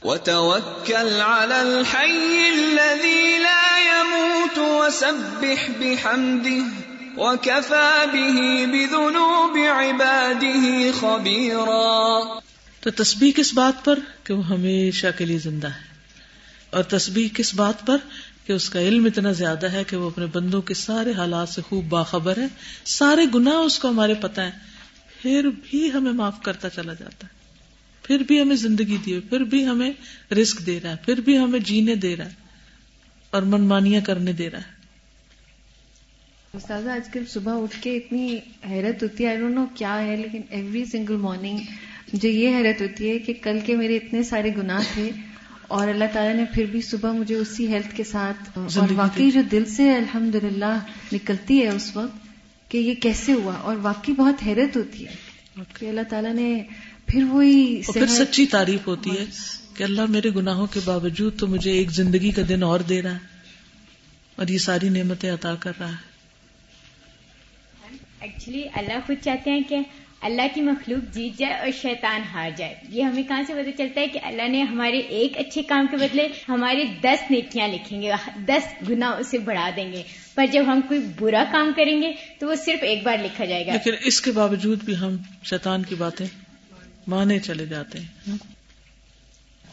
[0.04, 12.40] وتوكل على الحي الذي لا يموت، وسبح بحمده۔ وكفى به بذنوب عباده خبيرا
[12.80, 15.82] تو تسبیح کس بات پر؟ کہ وہ ہمیشہ کے لیے زندہ ہے۔
[16.70, 17.98] اور تسبیح کس بات پر؟
[18.46, 21.62] کہ اس کا علم اتنا زیادہ ہے کہ وہ اپنے بندوں کے سارے حالات سے
[21.62, 22.48] خوب باخبر ہے۔
[22.86, 24.52] سارے گناہ اس کو ہمارے پتہ ہیں۔
[25.22, 27.32] پھر بھی ہمیں معاف کرتا چلا جاتا ہے۔
[28.04, 29.92] پھر بھی ہمیں زندگی دیے پھر بھی ہمیں
[30.34, 32.34] رسک دے رہا ہے۔ پھر بھی ہمیں جینے دے رہا ہے۔
[33.32, 34.81] اور منمانیاں کرنے دے رہا ہے۔
[36.54, 40.16] استاذہ آج کل صبح اٹھ کے اتنی حیرت ہوتی ہے۔ آئی ڈونٹ نو کیا ہے
[40.16, 41.58] لیکن ایوری سنگل مارننگ
[42.14, 45.10] مجھے یہ حیرت ہوتی ہے کہ کل کے میرے اتنے سارے گناہ تھے
[45.68, 49.42] اور اللہ تعالیٰ نے پھر بھی صبح مجھے اسی ہیلتھ کے ساتھ اور واقعی جو
[49.52, 50.80] دل سے الحمد للہ
[51.14, 55.16] نکلتی ہے اس وقت کہ یہ کیسے ہوا اور واقعی بہت حیرت ہوتی ہے
[55.80, 56.64] کہ اللہ تعالیٰ نے
[57.08, 59.26] پھر وہی پھر سچی تعریف ہوتی ہے
[59.76, 63.14] کہ اللہ میرے گناہوں کے باوجود تو مجھے ایک زندگی کا دن اور دے رہا
[63.14, 63.20] ہے
[64.36, 66.11] اور یہ ساری نعمتیں عطا کر رہا ہے۔
[68.22, 69.78] ایکچولی اللہ خود چاہتے ہیں کہ
[70.22, 74.02] اللہ کی مخلوق جیت جائے اور شیطان ہار جائے۔ یہ ہمیں کہاں سے پتہ چلتا
[74.02, 78.12] ہے کہ اللہ نے ہمارے ایک اچھے کام کے بدلے ہمارے دس نیکیاں لکھیں گے،
[78.48, 80.04] دس گنا اسے بڑھا دیں گے۔
[80.36, 83.68] پر جب ہم کوئی برا کام کریں گے تو وہ صرف ایک بار لکھا جائے
[83.68, 86.26] گا۔ لیکن اس کے باوجود بھی ہم شیطان کی باتیں
[87.08, 88.36] مانے چلے جاتے ہیں۔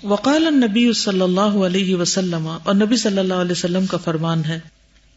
[0.03, 4.61] وقال النبی صلی اللہ علیہ وسلم، اور نبی صلی اللہ علیہ وسلم کا فرمان ہے،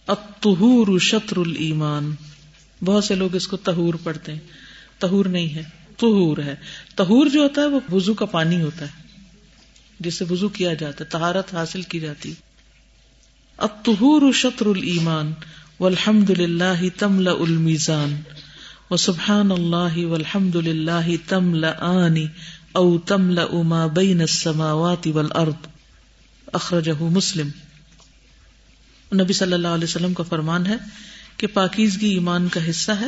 [0.08, 2.16] الطہور شطر الایمان۔
[2.84, 4.40] بہت سے لوگ اس کو تہور پڑھتے ہیں۔
[5.00, 5.64] تہور نہیں ہے،
[5.98, 6.56] طہور ہے۔
[6.96, 9.02] تہور جو ہوتا ہے وہ وضو کا پانی ہوتا ہے
[10.00, 12.34] جس سے وضو کیا جاتا ہے، طہارت حاصل کی جاتی
[13.58, 15.34] الطہور شطر الایمان
[15.80, 18.22] والحمد للہ تملا المیزان
[18.90, 22.16] و سبحان اللہ والحمد للہ تملأان
[22.72, 25.68] او تملأ ما بین السماوات والارض۔
[26.54, 27.48] اخرجہ مسلم۔
[29.14, 30.76] نبی صلی اللہ علیہ وسلم کا فرمان ہے
[31.38, 33.08] کہ پاکیزگی ایمان کا حصہ ہے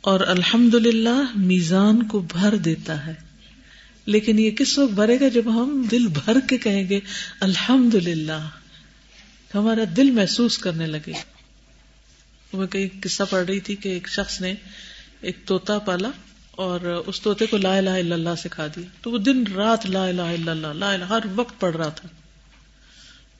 [0.00, 3.14] اور الحمد للہ میزان کو بھر دیتا ہے۔
[4.06, 7.00] لیکن یہ کس وقت بھرے گا جب ہم دل بھر کے کہیں گے
[7.40, 8.48] الحمد للہ
[9.54, 11.12] ہمارا دل محسوس کرنے لگے۔
[12.52, 14.54] میں کئی قصہ پڑھ رہی تھی کہ ایک شخص نے
[15.20, 16.10] ایک توتا پالا
[16.50, 20.06] اور اس طوطے کو لا الہ الا اللہ سکھا دیا۔ تو وہ دن رات لا
[20.06, 22.08] الہ الا اللہ، لا الہ، ہر وقت پڑھ رہا تھا۔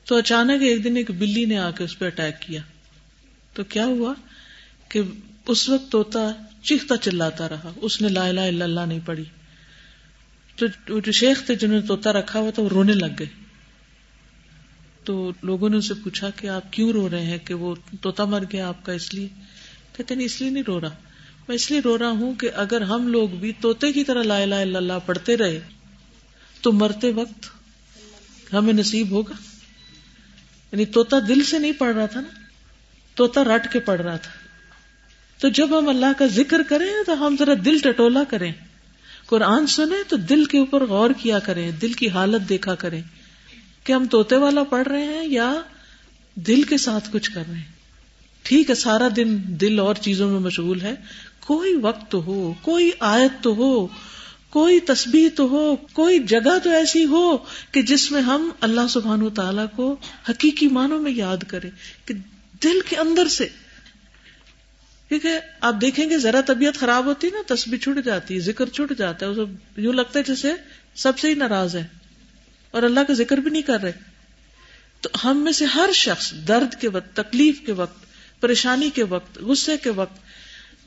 [0.05, 2.61] تو اچانک ایک دن ایک بلی نے آ کے اس پہ اٹیک کیا۔
[3.55, 4.13] تو کیا ہوا
[4.89, 5.01] کہ
[5.47, 6.31] اس وقت توتا
[6.63, 9.23] چیختا چلاتا رہا، اس نے لا الہ الا اللہ نہیں پڑھی۔
[10.55, 13.27] تو جو شیخ تھے جنہوں نے توتا رکھا ہوا تھا، وہ رونے لگ گئے۔
[15.03, 18.43] تو لوگوں نے اسے پوچھا کہ آپ کیوں رو رہے ہیں کہ وہ توتا مر
[18.51, 19.27] گیا آپ کا اس لیے؟
[19.97, 20.95] کہتے نہیں، اس لیے نہیں رو رہا۔
[21.47, 24.37] میں اس لیے رو رہا ہوں کہ اگر ہم لوگ بھی توتے کی طرح لا
[24.37, 25.59] الہ الا اللہ پڑھتے رہے،
[26.61, 27.49] تو مرتے وقت
[28.53, 29.33] ہمیں نصیب ہوگا۔
[30.71, 32.44] یعنی توتا دل سے نہیں پڑھ رہا تھا نا؟
[33.15, 34.31] توتا رٹ کے پڑھ رہا تھا۔
[35.39, 38.53] تو جب ہم اللہ کا ذکر کریں تو ہم ذرا دل ٹٹولا کریں۔
[39.25, 43.01] قرآن سنیں تو دل کے اوپر غور کیا کریں، دل کی حالت دیکھا کریں۔
[43.83, 45.53] کہ ہم توتے والا پڑھ رہے ہیں یا
[46.35, 47.71] دل کے ساتھ کچھ کر رہے ہیں۔
[48.43, 50.95] ٹھیک ہے، سارا دن دل اور چیزوں میں مشغول ہے۔
[51.39, 53.87] کوئی وقت تو ہو، کوئی آیت تو ہو،
[54.49, 57.37] کوئی تسبیح تو ہو، کوئی جگہ تو ایسی ہو
[57.71, 59.95] کہ جس میں ہم اللہ سبحان و تعالی کو
[60.29, 61.69] حقیقی معنوں میں یاد کریں
[62.05, 62.13] کہ
[62.65, 63.47] دل کے اندر سے۔
[65.09, 68.97] کیونکہ آپ دیکھیں گے ذرا طبیعت خراب ہوتی نا، تسبیح چھٹ جاتی ہے، ذکر چھٹ
[68.97, 69.31] جاتا ہے۔
[69.77, 70.53] یوں لگتا ہے جیسے
[70.95, 71.87] سب سے ہی ناراض ہے
[72.71, 73.91] اور اللہ کا ذکر بھی نہیں کر رہے۔
[75.01, 78.05] تو ہم میں سے ہر شخص درد کے وقت، تکلیف کے وقت،
[78.41, 80.19] پریشانی کے وقت، غصے کے وقت،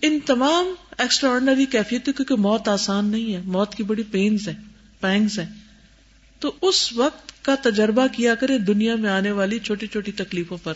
[0.03, 4.62] ان تمام ایکسٹرا آرڈنری کیفیتوں کیونکہ موت آسان نہیں ہے۔ موت کی بڑی پینز ہیں
[5.01, 5.55] پینگز ہیں۔
[6.41, 10.75] تو اس وقت کا تجربہ کیا کرے دنیا میں آنے والی چھوٹی چھوٹی تکلیفوں پر۔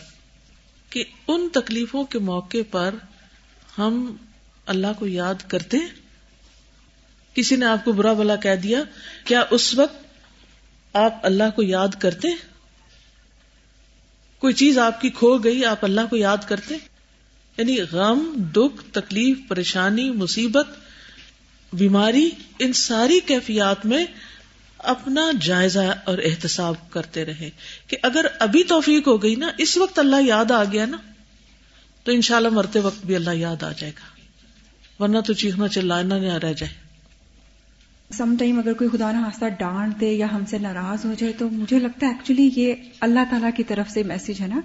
[0.92, 2.94] کہ ان تکلیفوں کے موقع پر
[3.78, 4.16] ہم
[4.66, 5.76] اللہ کو یاد کرتے
[7.37, 8.83] کسی نے آپ کو برا بلا کہہ دیا،
[9.24, 12.28] کیا اس وقت آپ اللہ کو یاد کرتے
[14.42, 16.74] کوئی چیز آپ کی کھو گئی، آپ اللہ کو یاد کرتے
[17.59, 18.20] یعنی غم،
[18.55, 20.66] دکھ، تکلیف، پریشانی، مصیبت،
[21.72, 24.05] بیماری، ان ساری کیفیات میں
[24.83, 27.51] اپنا جائزہ اور احتساب کرتے رہے
[27.87, 30.97] کہ اگر ابھی توفیق ہو گئی نا، اس وقت اللہ یاد آ گیا نا،
[32.05, 34.12] تو انشاءاللہ مرتے وقت بھی اللہ یاد آ جائے گا۔
[35.03, 36.83] ورنہ تو چیخنا چلانا نہ رہ جائے۔
[38.12, 41.49] سم ٹائم اگر کوئی خدا نہ ڈانٹ دے یا ہم سے ناراض ہو جائے، تو
[41.49, 44.61] مجھے لگتا ہے ایکچولی یہ اللہ تعالیٰ کی طرف سے میسج ہے نا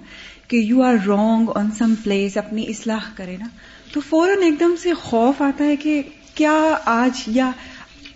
[0.48, 3.46] کہ you are wrong on some place اپنی اصلاح کرے نا۔
[3.92, 6.02] تو فوراً ایک دم سے خوف آتا ہے کہ
[6.34, 7.50] کیا آج یا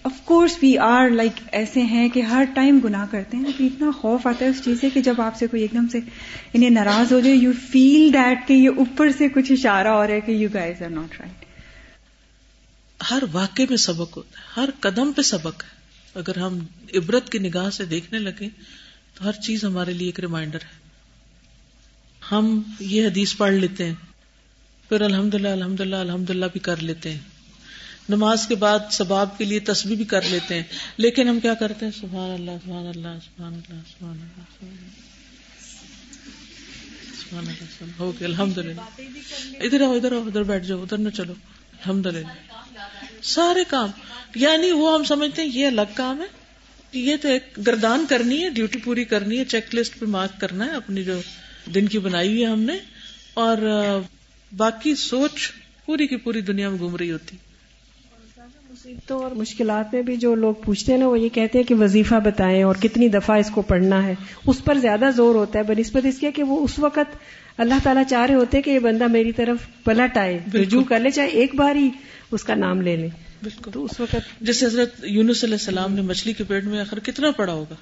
[0.05, 3.91] of course we are like ایسے ہیں کہ ہر ٹائم گناہ کرتے ہیں، لیکن اتنا
[3.91, 5.99] خوف آتا ہے اس چیز سے کہ جب آپ سے کوئی ایک دم سے
[6.55, 10.15] انہیں ناراض ہو جائے یو فیل دیٹ کہ یہ اوپر سے کچھ اشارہ ہو رہا
[10.15, 11.45] ہے کہ you guys are not right
[13.11, 15.71] ہر واقعے میں سبق ہوتا ہے، ہر قدم پہ سبق ہے۔
[16.15, 16.59] اگر ہم
[16.95, 18.49] عبرت کی نگاہ سے دیکھنے لگے
[19.15, 20.81] تو ہر چیز ہمارے لیے ایک ریمائنڈر ہے۔
[22.23, 23.95] ہم یہ حدیث پڑھ لیتے ہیں،
[24.89, 27.32] پھر الحمد للہ الحمد للہ الحمد للہ بھی کر لیتے ہیں۔
[28.09, 30.63] نماز کے بعد ثباب کے لیے تصویر بھی کر لیتے ہیں۔
[30.97, 34.73] لیکن ہم کیا کرتے ہیں؟ سبحان اللہ سبحان اللہ سبحان اللہ سبحان اللہ
[37.31, 38.81] سبحان اللہ ہو گیا الحمد للہ
[39.61, 41.33] ادھر آؤ ادھر آؤ، ادھر بیٹھ جاؤ، ادھر نہ چلو۔
[41.73, 42.27] الحمد للہ
[43.23, 43.91] سارے کام۔
[44.35, 46.27] یعنی وہ ہم سمجھتے ہیں یہ الگ کام ہے۔
[46.93, 50.65] یہ تو ایک گردان کرنی ہے، ڈیوٹی پوری کرنی ہے، چیک لسٹ پہ مارک کرنا
[50.65, 51.21] ہے، اپنی جو
[51.75, 52.79] دن کی بنائی ہوئی ہے ہم نے۔
[53.35, 53.57] اور،
[54.57, 55.53] باقی سوچ
[55.87, 57.37] پوری کی پوری دنیا میں گھوم رہی ہوتی۔
[58.85, 61.75] مصیبتوں اور مشکلات میں بھی جو لوگ پوچھتے ہیں نا وہ یہ کہتے ہیں کہ
[61.75, 64.15] وظیفہ بتائیں اور کتنی دفعہ اس کو پڑھنا ہے۔
[64.47, 67.17] اس پر زیادہ زور ہوتا ہے بنسبت اس کے کہ وہ اس وقت
[67.59, 71.11] اللہ تعالیٰ چاہ رہے ہوتے کہ یہ بندہ میری طرف پلٹ آئے رجوع کر لے
[71.11, 71.89] چاہے ایک بار ہی
[72.31, 73.09] اس کا نام لے لے۔
[73.43, 76.99] بالکل۔ تو اس وقت جیسے حضرت یونس علیہ السلام نے مچھلی کے پیٹ میں آخر
[76.99, 77.75] کتنا پڑا ہوگا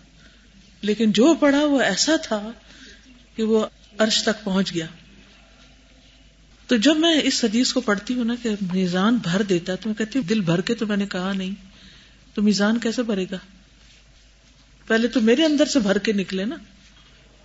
[0.82, 2.50] لیکن جو پڑا وہ ایسا تھا
[3.36, 3.66] کہ وہ
[3.98, 4.86] عرش تک پہنچ گیا۔
[6.70, 9.88] تو جب میں اس حدیث کو پڑھتی ہوں نا کہ میزان بھر دیتا ہے، تو
[9.88, 11.54] میں کہتی ہوں، دل بھر کے تو میں نے کہا نہیں،
[12.34, 13.36] تو میزان کیسے بھرے گا؟
[14.86, 16.56] پہلے تو میرے اندر سے بھر کے نکلے نا،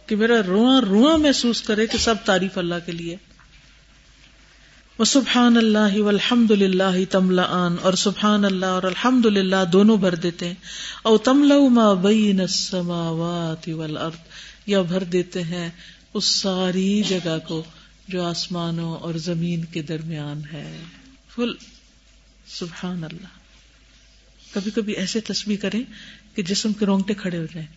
[0.05, 3.15] کہ میرا رواں رواں محسوس کرے کہ سب تعریف اللہ کے لیے۔
[4.99, 10.47] وہ سبحان اللہ الحمد للہ تملا اور سبحان اللہ اور الحمد للہ دونوں بھر دیتے
[10.47, 10.53] ہیں۔
[11.03, 14.19] او تملا ما بین السماوات والارض،
[14.65, 15.69] یا بھر دیتے ہیں
[16.13, 17.63] اس ساری جگہ کو۔
[18.07, 20.83] جو آسمانوں اور زمین کے درمیان ہے۔
[21.35, 21.53] فل
[22.47, 23.27] سبحان اللہ
[24.53, 25.81] کبھی کبھی ایسے تصویر کریں
[26.35, 27.67] کہ جسم کے رونگٹے کھڑے ہو جائیں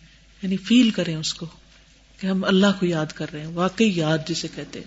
[0.41, 1.45] یعنی فیل کریں اس کو
[2.19, 4.79] کہ ہم اللہ کو یاد کر رہے ہیں، واقعی یاد جسے کہتے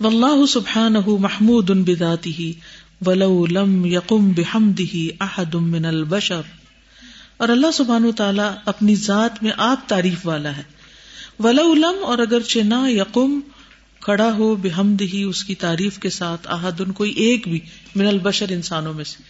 [0.00, 2.50] واللہ سبحانہ محمود بذاته
[3.06, 6.40] ولو لم يقم بحمده احد من البشر۔
[7.36, 10.62] اور اللہ سبحانہ تعالی اپنی ذات میں آپ تعریف والا ہے۔
[11.38, 13.40] ولو لم اور اگر چنا یقم
[14.06, 17.60] کھڑا ہو بحمد ہی اس کی تعریف کے ساتھ احد کوئی ایک بھی
[17.94, 19.22] من البشر انسانوں میں سے۔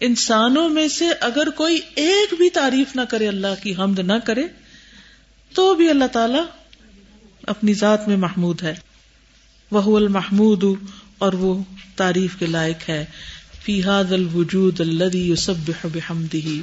[0.00, 4.42] انسانوں میں سے اگر کوئی ایک بھی تعریف نہ کرے، اللہ کی حمد نہ کرے،
[5.54, 6.38] تو بھی اللہ تعالی
[7.42, 8.74] اپنی ذات میں محمود ہے۔
[9.70, 10.64] وہ المحمود
[11.18, 11.62] اور وہ
[11.96, 13.04] تعریف کے لائق ہے۔
[13.64, 16.54] فی حاد الوجود الذي يسبح بحمده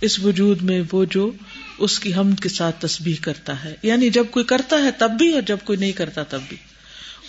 [0.00, 1.30] اس وجود میں وہ جو
[1.78, 5.32] اس کی حمد کے ساتھ تسبیح کرتا ہے۔ یعنی جب کوئی کرتا ہے تب بھی
[5.32, 6.56] اور جب کوئی نہیں کرتا تب بھی۔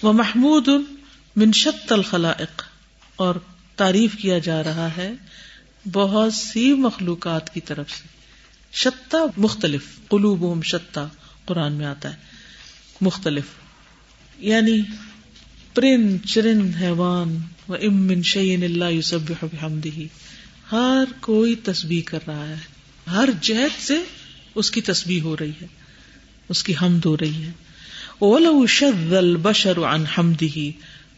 [0.02, 0.68] وہ محمود
[1.36, 2.64] من شت الخلائق۔
[3.16, 3.36] اور
[3.76, 5.12] تعریف کیا جا رہا ہے
[5.92, 8.08] بہت سی مخلوقات کی طرف سے۔
[8.72, 11.08] شتا مختلف قلوب شتا
[11.46, 12.18] قرآن میں آتا ہے۔
[13.02, 13.46] مختلف۔
[14.40, 14.82] یعنی
[15.74, 17.38] پرند، چرند، حیوان
[17.70, 19.34] و امن شعین اللہ یوسب
[19.64, 20.08] حمدی
[20.72, 22.56] ہر کوئی تسبیح کر رہا ہے۔
[23.12, 24.04] ہر جہد سے
[24.60, 25.68] اس کی تسبیح ہو رہی ہے،
[26.50, 27.52] اس کی حمد ہو رہی ہے۔
[28.20, 30.60] اولو شد البشر عن حمدہ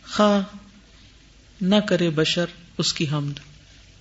[0.04, 0.40] خا
[1.62, 2.46] نہ کرے بشر
[2.78, 3.34] اس کی حمد۔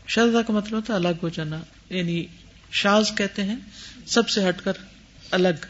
[0.07, 2.25] شردا کا مطلب ہوتا الگ ہو جانا یعنی
[2.73, 3.57] شاز کہتے ہیں،
[4.07, 4.73] سب سے ہٹ کر
[5.31, 5.67] الگ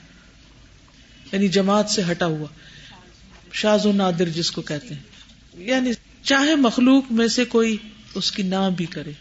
[1.32, 2.46] یعنی جماعت سے ہٹا ہوا۔
[3.52, 5.02] شاز و نادر جس کو کہتے ہیں۔
[5.54, 5.90] یعنی
[6.22, 7.76] چاہے مخلوق میں سے کوئی
[8.14, 9.12] اس کی نہ بھی کرے۔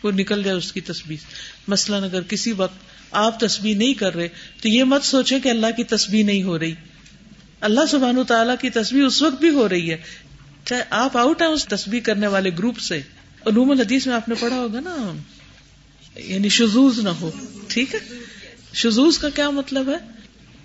[0.00, 1.18] کوئی نکل جائے اس کی تصویر
[1.68, 2.76] مثلاً اگر کسی وقت
[3.10, 4.28] آپ تصویر نہیں کر رہے
[4.62, 6.74] تو یہ مت سوچیں کہ اللہ کی تصویر نہیں ہو رہی۔
[7.60, 9.96] اللہ سبحان تعالیٰ کی تصویر اس وقت بھی ہو رہی ہے۔
[10.64, 13.02] چاہے آپ آؤٹ ہیں اس تصویر کرنے والے گروپ سے۔
[13.46, 15.12] علوم الحدیث میں آپ نے پڑھا ہوگا نا۔
[16.16, 17.30] یعنی شزوز نہ ہو۔
[17.68, 18.00] ٹھیک ہے؟
[18.74, 19.96] شزوز کا کیا مطلب ہے؟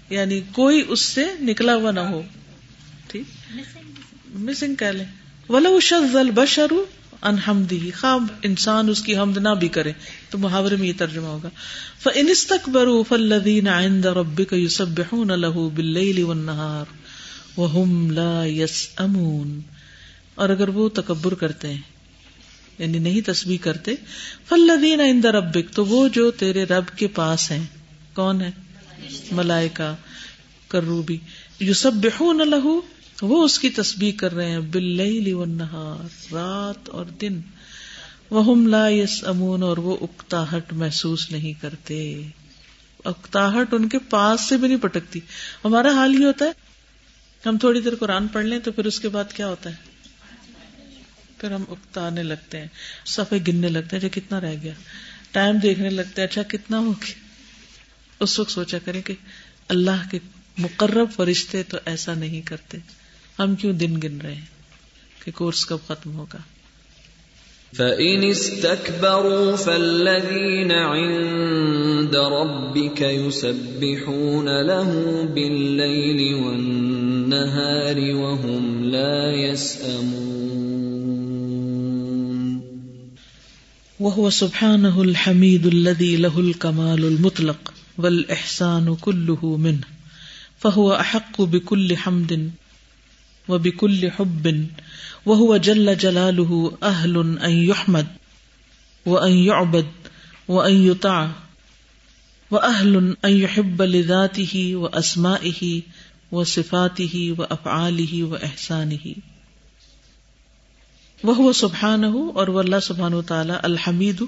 [0.09, 2.21] یعنی کوئی اس سے نکلا ہوا نہ ہو۔
[3.07, 3.23] ٹھیک؟
[4.25, 5.05] مسنگ کہہ لیں۔
[5.49, 6.67] ولو شز البشر
[7.21, 9.91] انحمدی خواب انسان اس کی حمد نہ بھی کرے،
[10.29, 11.49] تو محاورے میں یہ ترجمہ ہوگا۔
[11.99, 16.95] فَإِنِسْتَكْبَرُوا فَالَّذِينَ عِنْدَ رَبِّكَ يُسَبِّحُونَ لَهُ بِاللَّيْلِ وَالنَّهَارِ
[17.59, 19.59] وَهُمْ لَا يَسْأَمُونَ۔
[20.35, 21.81] اور اگر وہ تکبر کرتے ہیں
[22.79, 23.91] یعنی نہیں تسبیح کرتے،
[24.47, 27.63] فَالَّذِينَ عِنْدَ رَبِّكَ، تو وہ جو تیرے رب کے پاس ہیں،
[28.13, 28.51] کون ہے؟
[29.31, 29.95] ملائکہ،
[30.67, 31.17] کروبی۔
[31.59, 32.81] یسبحون لہو
[33.21, 37.41] وہ اس کی تسبیح کر رہے ہیں بل والنہار، رات اور دن۔
[38.29, 42.21] وہ لا یس امون اور وہ اکتاہٹ محسوس نہیں کرتے۔
[43.05, 45.19] اکتاہٹ ان کے پاس سے بھی نہیں پٹکتی۔
[45.65, 46.51] ہمارا حال یہ ہوتا ہے،
[47.45, 49.75] ہم تھوڑی دیر قرآن پڑھ لیں تو پھر اس کے بعد کیا ہوتا ہے؟
[51.37, 52.67] پھر ہم اکتانے لگتے ہیں،
[53.05, 54.73] صفحے گننے لگتے ہیں جو کتنا رہ گیا۔
[55.31, 57.13] ٹائم دیکھنے لگتے ہیں اچھا کتنا ہو گیا۔
[58.19, 59.13] اس وقت سوچا کریں کہ
[59.67, 60.19] اللہ کے
[60.57, 62.77] مقرب فرشتے تو ایسا نہیں کرتے۔
[63.39, 64.45] ہم کیوں دن گن رہے ہیں
[65.23, 66.39] کہ کورس کب ختم ہوگا؟
[67.75, 74.91] فَإِنِ اسْتَكْبَرُوا فَالَّذِينَ عِندَ رَبِّكَ يُسَبِّحُونَ لَهُ
[75.33, 80.51] بِاللَّيْلِ وَالنَّهَارِ وَهُمْ لَا يَسْأَمُونَ
[83.99, 89.87] وهو سبحانه الحميد الذي له الكمال المطلق والإحسان كله منه
[90.57, 92.51] فهو أحق بكل حمد
[93.51, 94.67] و وبكل حب
[95.25, 98.07] وهو جل جلاله أهل أن يحمد
[99.05, 99.87] وأن يعبد
[100.47, 101.31] وأن يطاع
[102.51, 105.81] وأهل أن يحب لذاته وأسمائه
[106.31, 109.13] وصفاته وأفعاله وإحسانه
[111.23, 114.21] وہ سبحانہ اور وہ اللہ سبحانہ تعالی الحمید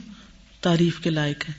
[0.62, 1.54] تعریف کے لائق ہے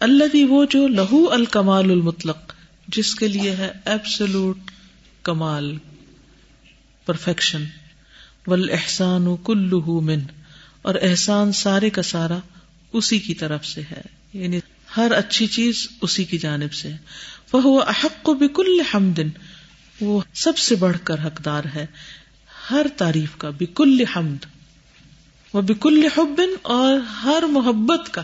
[0.00, 2.54] اللہ وہ جو لہو الکمال المطلق
[2.88, 4.70] جس کے لیے ہے ایبسلوٹ
[5.22, 5.76] کمال
[7.06, 7.64] پرفیکشن
[8.46, 9.26] ول احسان
[9.86, 10.20] من.
[10.82, 12.38] اور احسان سارے کا سارا
[12.92, 14.00] اسی کی طرف سے ہے.
[14.34, 14.60] یعنی
[14.96, 16.92] ہر اچھی چیز اسی کی جانب سے
[17.52, 19.28] وہ احق بکل حمدن
[20.00, 21.86] وہ سب سے بڑھ کر حقدار ہے.
[22.70, 24.46] ہر تعریف کا بکل حمد.
[25.52, 28.22] وہ بکل حبن اور ہر محبت کا.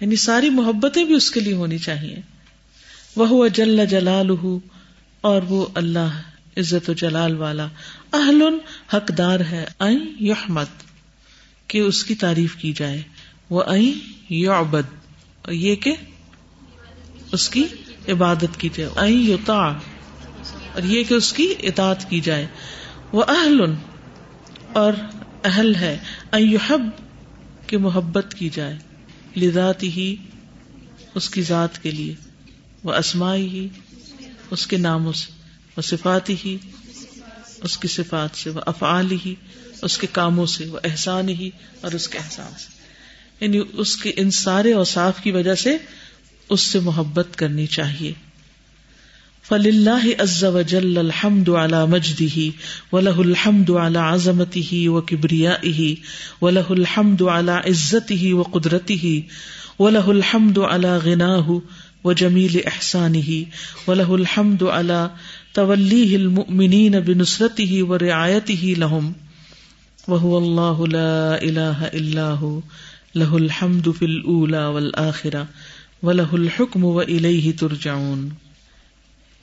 [0.00, 2.20] یعنی ساری محبتیں بھی اس کے لیے ہونی چاہیے.
[3.16, 4.30] وہ جل جلال
[5.20, 6.20] اور وہ اللہ
[6.56, 7.68] عزت و جلال والا۔
[8.12, 8.42] اہل
[8.92, 10.82] حقدار ہے این یحمد،
[11.66, 13.02] کہ اس کی تعریف کی جائے۔
[13.50, 13.92] وہ این
[14.30, 14.94] یعبد
[15.48, 15.94] یہ کہ
[17.32, 17.64] اس کی
[18.08, 22.46] عبادت کی جائے۔ این یوتا اور یہ کہ اس کی اطاعت کی جائے۔
[23.12, 23.60] وہ اہل
[24.72, 24.92] اور
[25.44, 25.98] اہل ہے۔
[26.32, 26.90] این یحب،
[27.66, 28.78] کہ محبت کی جائے۔
[29.36, 30.16] لذات ہی
[31.14, 32.14] اس کی ذات کے لیے۔
[32.84, 33.68] وہ اسمائی ہی
[34.50, 35.41] اس کے ناموں سے۔
[35.76, 36.56] وہ صفاتی ہی،
[37.62, 39.34] اس کی صفات سے، وہ افعال ہی،
[39.82, 42.82] اس کے کاموں سے، وہ احسان ہی اور اس کے احسان سے۔
[43.40, 45.76] یعنی اس کے ان سارے اوصاف کی وجہ سے
[46.48, 48.12] اس سے محبت کرنی چاہیے۔
[49.42, 52.50] فل اللہ عز و جل الحمد علی مجدی ہی
[52.92, 55.94] و لہ الحمد علی عظمتی ہی و کبریا ہی
[56.42, 59.22] و لہ الحمد علی عزت ہی و قدرتی ہی
[59.78, 60.58] و لہ الحمد
[64.58, 65.06] علی
[65.56, 69.12] غنا و جمیل احسان ہی و لہ الحمد علی تولی المؤمنین بنصرته و رعایته لهم
[70.08, 72.60] وهو الله لا اله الا هو،
[73.14, 75.44] له الحمد في الاولى والاخره
[76.02, 76.84] وله الحكم
[77.52, 78.28] ترجعون.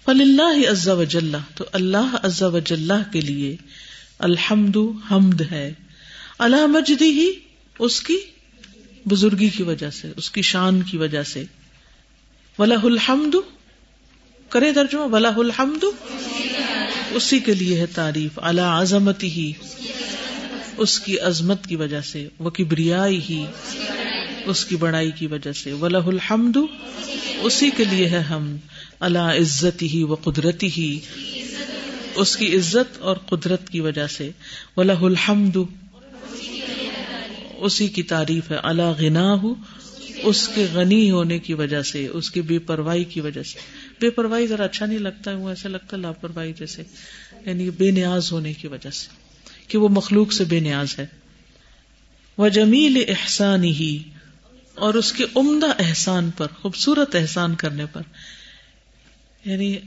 [0.05, 3.55] فلله عز وجل، تو اللہ عز وجل کے لیے
[4.19, 4.77] الحمد
[5.11, 5.73] حمد ہے۔
[6.39, 7.05] علی مجدہ
[7.79, 8.17] اس کی
[9.05, 11.43] بزرگی کی وجہ سے، اس کی شان کی وجہ سے۔
[12.59, 13.35] ولہ الحمد
[14.49, 15.83] کرے درجمہ بلا الحمد،
[17.11, 19.51] اسی کے لیے ہے تعریف اللہ عظمت ہی
[20.77, 23.45] اس کی عظمت کی وجہ سے وہ کبریائی ہی
[24.45, 26.57] اس کی بڑائی کی وجہ سے ولہ الحمد،
[27.41, 28.55] اسی کے لیے ہے ہم
[28.99, 30.99] اللہ عزت ہی و قدرتی ہی
[32.15, 34.29] اس کی عزت اور قدرت کی وجہ سے
[34.77, 35.57] ولہ الحمد،
[37.57, 39.33] اسی کی تعریف ہے اللہ غنا
[40.23, 43.59] اس کے غنی ہونے کی وجہ سے، اس کی بے پرواہی کی وجہ سے۔
[43.99, 46.83] بے پرواہی ذرا اچھا نہیں لگتا وہ ایسا لگتا ہے لاپرواہی جیسے
[47.45, 49.07] یعنی بے نیاز ہونے کی وجہ سے،
[49.67, 51.07] کہ وہ مخلوق سے بے نیاز ہے۔
[52.37, 54.03] وہ جمیل احسان ہی
[54.75, 58.01] اور اس کے عمدہ احسان پر، خوبصورت احسان کرنے پر۔
[59.45, 59.77] یعنی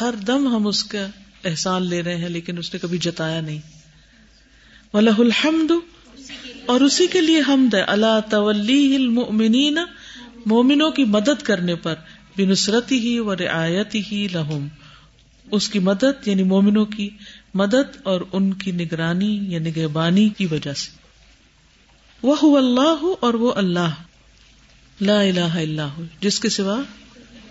[0.00, 1.06] ہر دم ہم اس کا
[1.44, 3.60] احسان لے رہے ہیں، لیکن اس نے کبھی جتایا نہیں۔
[4.94, 5.72] ولہ الحمد،
[6.66, 9.78] اور اسی کے لیے حمد ہے۔ اللہ تولی المؤمنین
[10.46, 11.94] مومنوں کی مدد کرنے پر۔
[12.36, 14.68] بنسرتی ہی و رعایت ہی لہم۔
[15.50, 17.10] اس کی مدد یعنی مومنوں کی
[17.54, 20.90] مدد اور ان کی نگرانی یعنی یا نگہبانی کی وجہ سے۔
[22.22, 23.94] وہ اللہ اور وہ اللہ۔
[25.00, 26.80] لا الہ اللہ جس کے سوا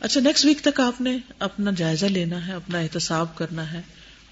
[0.00, 3.82] اچھا نیکسٹ ویک تک آپ نے اپنا جائزہ لینا ہے اپنا احتساب کرنا ہے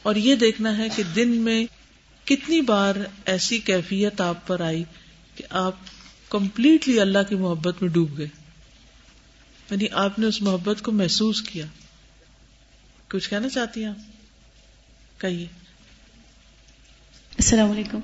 [0.03, 1.80] اور یہ دیکھنا ہے کہ دن میں
[2.24, 2.94] کتنی بار
[3.24, 4.84] ایسی کیفیت آپ پر آئی
[5.34, 5.74] کہ آپ
[6.28, 8.28] کمپلیٹلی اللہ کی محبت میں ڈوب گئے؟
[9.70, 11.66] یعنی آپ نے اس محبت کو محسوس کیا۔
[13.08, 15.46] کچھ کہنا چاہتی ہیں آپ؟ کہیے۔
[17.38, 17.98] السلام علیکم۔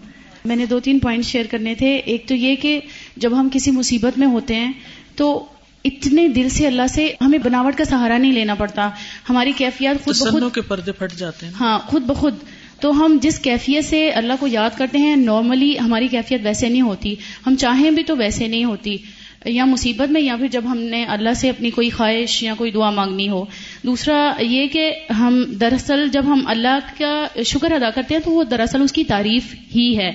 [0.45, 2.81] میں نے دو تین پوائنٹ شیئر کرنے تھے۔ ایک تو یہ کہ
[3.17, 4.73] جب ہم کسی مصیبت میں ہوتے ہیں
[5.17, 5.47] تو
[5.85, 8.91] اتنے دل سے اللہ سے ہمیں بناوٹ کا سہارا نہیں لینا پڑتا۔
[9.29, 12.35] ہماری کیفیات خود بخود کے پردے پھٹ جاتے ہیں۔ ہاں خود بخود
[12.81, 16.83] تو ہم جس کیفیت سے اللہ کو یاد کرتے ہیں نارملی ہماری کیفیت ویسے نہیں
[16.83, 17.15] ہوتی۔
[17.47, 18.97] ہم چاہیں بھی تو ویسے نہیں ہوتی۔
[19.45, 22.71] یا مصیبت میں، یا پھر جب ہم نے اللہ سے اپنی کوئی خواہش یا کوئی
[22.71, 23.45] دعا مانگنی ہو۔
[23.87, 28.45] دوسرا یہ کہ ہم دراصل جب ہم اللہ کا شکر ادا کرتے ہیں تو وہ
[28.45, 30.13] دراصل اس کی تعریف ہی ہے۔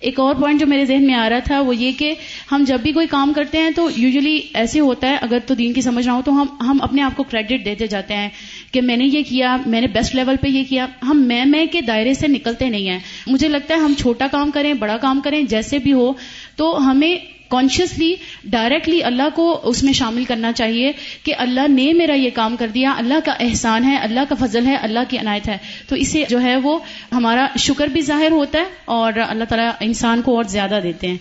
[0.00, 2.14] ایک اور پوائنٹ جو میرے ذہن میں آ رہا تھا وہ یہ کہ
[2.52, 5.72] ہم جب بھی کوئی کام کرتے ہیں تو یوزلی ایسے ہوتا ہے، اگر تو دین
[5.72, 8.28] کی سمجھ نہ ہو تو ہم ہم اپنے آپ کو کریڈٹ دیتے جاتے ہیں۔
[8.72, 11.66] کہ میں نے یہ کیا، میں نے بیسٹ لیول پہ یہ کیا۔ ہم میں میں
[11.72, 15.20] کے دائرے سے نکلتے نہیں ہیں۔ مجھے لگتا ہے ہم چھوٹا کام کریں، بڑا کام
[15.20, 16.12] کریں، جیسے بھی ہو،
[16.56, 17.16] تو ہمیں
[17.48, 18.14] کانشیسلی
[18.44, 20.92] ڈائریکٹلی اللہ کو اس میں شامل کرنا چاہیے
[21.22, 24.66] کہ اللہ نے میرا یہ کام کر دیا۔ اللہ کا احسان ہے، اللہ کا فضل
[24.66, 25.58] ہے، اللہ کی عنایت ہے۔
[25.88, 26.78] تو اسے جو ہے وہ
[27.12, 31.16] ہمارا شکر بھی ظاہر ہوتا ہے اور اللہ تعالیٰ انسان کو اور زیادہ دیتے ہیں۔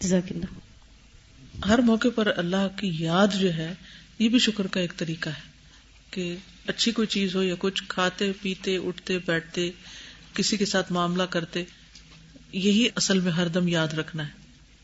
[0.00, 0.62] جزاک اللہ
[1.68, 3.74] ہر موقع پر اللہ کی یاد جو ہے،
[4.18, 5.51] یہ بھی شکر کا ایک طریقہ ہے۔
[6.12, 6.36] کہ
[6.66, 9.70] اچھی کوئی چیز ہو یا کچھ کھاتے پیتے اٹھتے بیٹھتے
[10.34, 11.64] کسی کے ساتھ معاملہ کرتے،
[12.52, 14.30] یہی اصل میں ہر دم یاد رکھنا ہے۔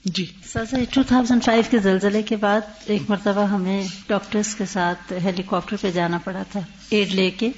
[0.04, 0.64] جی۔ سر
[0.94, 5.76] ٹو تھاؤزینڈ فائیو کے زلزلے کے بعد ایک مرتبہ ہمیں ڈاکٹرز کے ساتھ ہیلی کاپٹر
[5.80, 6.60] پہ جانا پڑا تھا،
[6.90, 7.50] ایڈ لے کے۔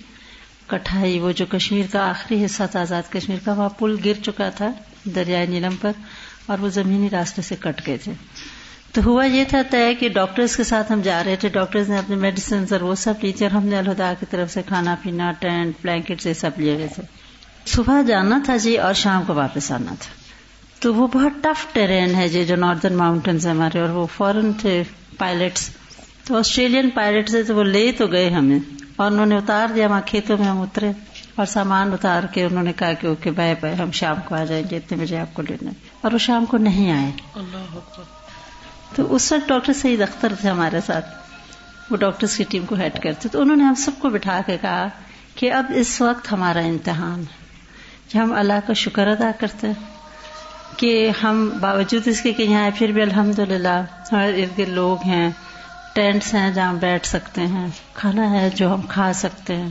[0.66, 4.48] کٹھائی، وہ جو کشمیر کا آخری حصہ تھا، آزاد کشمیر کا، وہاں پل گر چکا
[4.48, 4.72] تھا
[5.04, 5.92] دریائے نیلم پر
[6.46, 8.12] اور وہ زمینی راستے سے کٹ گئے تھے۔
[8.92, 11.98] تو ہوا یہ تھا طے کہ ڈاکٹرز کے ساتھ ہم جا رہے تھے۔ ڈاکٹرز نے
[11.98, 14.94] اپنے میڈیسن اور وہ سب لی تھی اور ہم نے الہدا کی طرف سے کھانا
[15.02, 17.02] پینا، ٹینٹ بلینکٹ یہ سب لیے ہوئے تھے۔
[17.66, 20.12] صبح جانا تھا جی اور شام کو واپس آنا تھا۔
[20.80, 24.82] تو وہ بہت ٹف ٹرین ہے جی جو ناردرن ماؤنٹینس ہمارے، اور وہ فورن تھے
[25.18, 25.70] پائلٹس
[26.24, 28.58] تو آسٹریلین پائلٹ سے تو وہ لے تو گئے ہمیں۔
[28.96, 30.92] اور انہوں نے اتار دیا، وہاں کھیتوں میں ہم اترے۔
[31.34, 34.44] اور سامان اتار کے انہوں نے کہا کہ اوکے، بائے بائے، ہم شام کو آ
[34.44, 35.70] جائیں گے، اتنے بجے آپ کو لینا
[36.00, 38.19] اور وہ شام کو نہیں آئے۔ اللہ
[38.94, 41.06] تو اس وقت ڈاکٹر سعید اختر تھے ہمارے ساتھ۔
[41.90, 44.56] وہ ڈاکٹرس کی ٹیم کو ہیڈ کرتے تو انہوں نے ہم سب کو بٹھا کے
[44.60, 44.88] کہا
[45.34, 47.56] کہ اب اس وقت ہمارا امتحان ہے
[48.08, 49.86] کہ ہم اللہ کا شکر ادا کرتے ہیں
[50.76, 53.82] کہ ہم باوجود اس کے کہ یہاں پھر بھی الحمد للہ
[54.12, 55.30] ہمارے ارد گرد لوگ ہیں
[55.94, 59.70] ٹینٹس ہیں جہاں بیٹھ سکتے ہیں کھانا ہے جو ہم کھا سکتے ہیں۔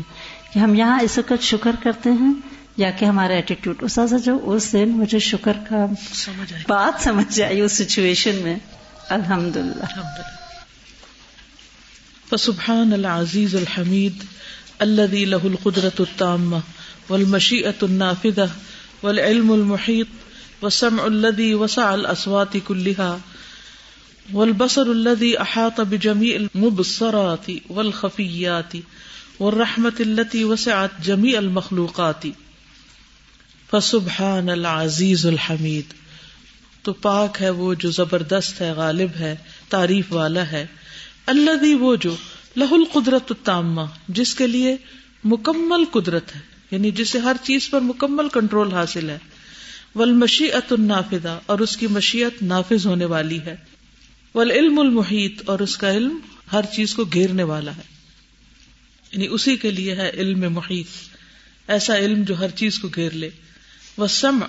[0.53, 2.33] کہ ہم یہاں اس وقت شکر کرتے ہیں
[2.77, 5.85] یا کہ ہمارا ایٹیٹیوڈ اس جو اس دن مجھے شکر کا
[6.67, 8.55] بات سمجھ آئی اس سچویشن میں۔
[9.11, 10.01] الحمد للہ
[12.29, 14.23] فسبحان العزیز الحمید
[14.81, 16.61] الذي له القدرة التامة
[17.09, 18.49] والمشيئة النافذة
[19.01, 20.07] والعلم المحيط
[20.61, 23.19] والسمع الذي وسع الأصوات كلها
[24.33, 28.73] والبصر الذي أحاط بجميع المبصرات والخفيات
[29.39, 32.23] والرحمة التي وسعت جميع المخلوقات.
[33.71, 35.98] فسبحان العزیز الحمید.
[36.83, 39.35] تو پاک ہے وہ جو زبردست ہے، غالب ہے،
[39.69, 40.65] تعریف والا ہے۔
[41.25, 42.15] اللہ وہ جو
[42.55, 44.77] لہ القدرت التامہ، جس کے لیے
[45.23, 46.39] مکمل قدرت ہے
[46.71, 49.17] یعنی جسے ہر چیز پر مکمل کنٹرول حاصل ہے۔
[49.95, 53.55] ول مشیت النافذہ اور اس کی مشیت نافذ ہونے والی ہے۔
[54.35, 56.17] ول علم المحیط اور اس کا علم
[56.53, 57.81] ہر چیز کو گھیرنے والا ہے۔
[59.11, 60.87] یعنی اسی کے لیے ہے علم محیط۔
[61.67, 63.29] ایسا علم جو ہر چیز کو گھیر لے۔
[63.97, 64.39] وہ سم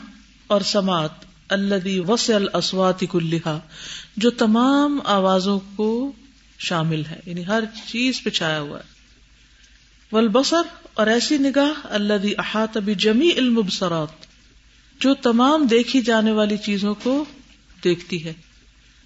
[0.46, 3.58] اور سماعت۔ اللہ وس الاسوات کلحا
[4.16, 6.12] جو تمام آوازوں کو
[6.58, 9.00] شامل ہے یعنی ہر چیز پہ چھایا ہوا ہے۔
[10.12, 10.62] ولبسر
[10.94, 13.60] اور ایسی نگاہ اللہ احاط ابھی جمی علم
[15.00, 17.24] جو تمام دیکھی جانے والی چیزوں کو
[17.84, 18.32] دیکھتی ہے۔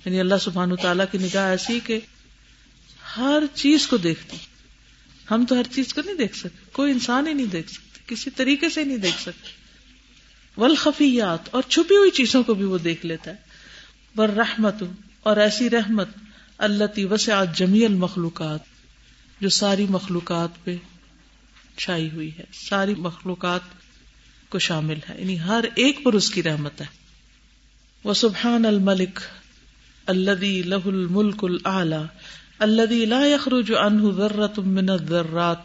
[0.04, 2.00] یعنی اللہ سبحان تعالیٰ کی نگاہ ایسی کہ
[3.16, 4.36] ہر چیز کو دیکھتی۔
[5.30, 8.30] ہم تو ہر چیز کو نہیں دیکھ سکتے، کوئی انسان ہی نہیں دیکھ سکتے، کسی
[8.30, 9.63] طریقے سے نہیں دیکھ سکتے۔
[10.56, 13.36] ولخفیات اور چھپی ہوئی چیزوں کو بھی وہ دیکھ لیتا ہے۔
[14.16, 14.74] بر رحمت
[15.22, 16.08] اور ایسی رحمت
[16.58, 17.06] اللہ تی
[17.54, 18.60] جمی المخلوقات،
[19.40, 20.76] جو ساری مخلوقات پہ
[21.76, 23.60] چھائی ہوئی ہے۔ ساری مخلوقات
[24.48, 26.86] کو شامل ہے۔ یعنی ہر ایک پر اس کی رحمت ہے۔
[28.04, 29.20] وہ سبحان الملک
[30.06, 32.02] الدی لہ الملک العلی
[32.58, 35.58] الدی لا يخرج عنه ذرة من الذرات،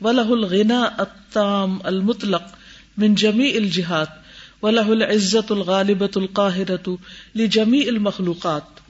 [0.00, 2.42] ولہ الغنا التام المطلق
[2.96, 4.06] من جمی الجہاد
[4.62, 6.88] ولہ العزت الغالبت القاہرت
[7.36, 8.80] لجمی المخلوقات۔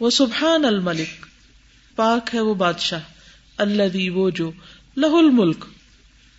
[0.00, 1.26] وہ سبحان الملک،
[1.96, 3.00] پاک ہے وہ بادشاہ
[3.56, 4.50] اللہ وہ جو
[4.96, 5.64] لہ الملک۔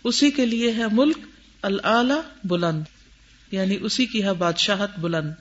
[0.03, 1.17] اسی کے لیے ہے ملک
[1.61, 2.83] العلی بلند
[3.51, 5.31] یعنی اسی کی ہے بادشاہت بلند۔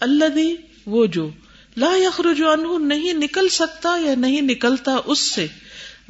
[0.00, 0.38] اللہ
[0.86, 1.30] وہ جو
[1.76, 5.46] لا یخرج عنہ، نہیں نکل سکتا یا نہیں نکلتا اس سے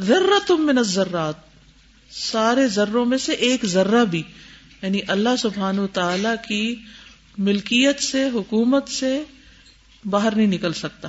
[0.01, 1.54] ذرہ من الذرات۔
[2.17, 4.23] سارے ذروں میں سے ایک ذرہ بھی
[4.83, 6.75] یعنی اللہ سبحان و تعالی کی
[7.39, 9.23] ملکیت سے، حکومت سے
[10.05, 11.09] باہر نہیں نکل سکتا۔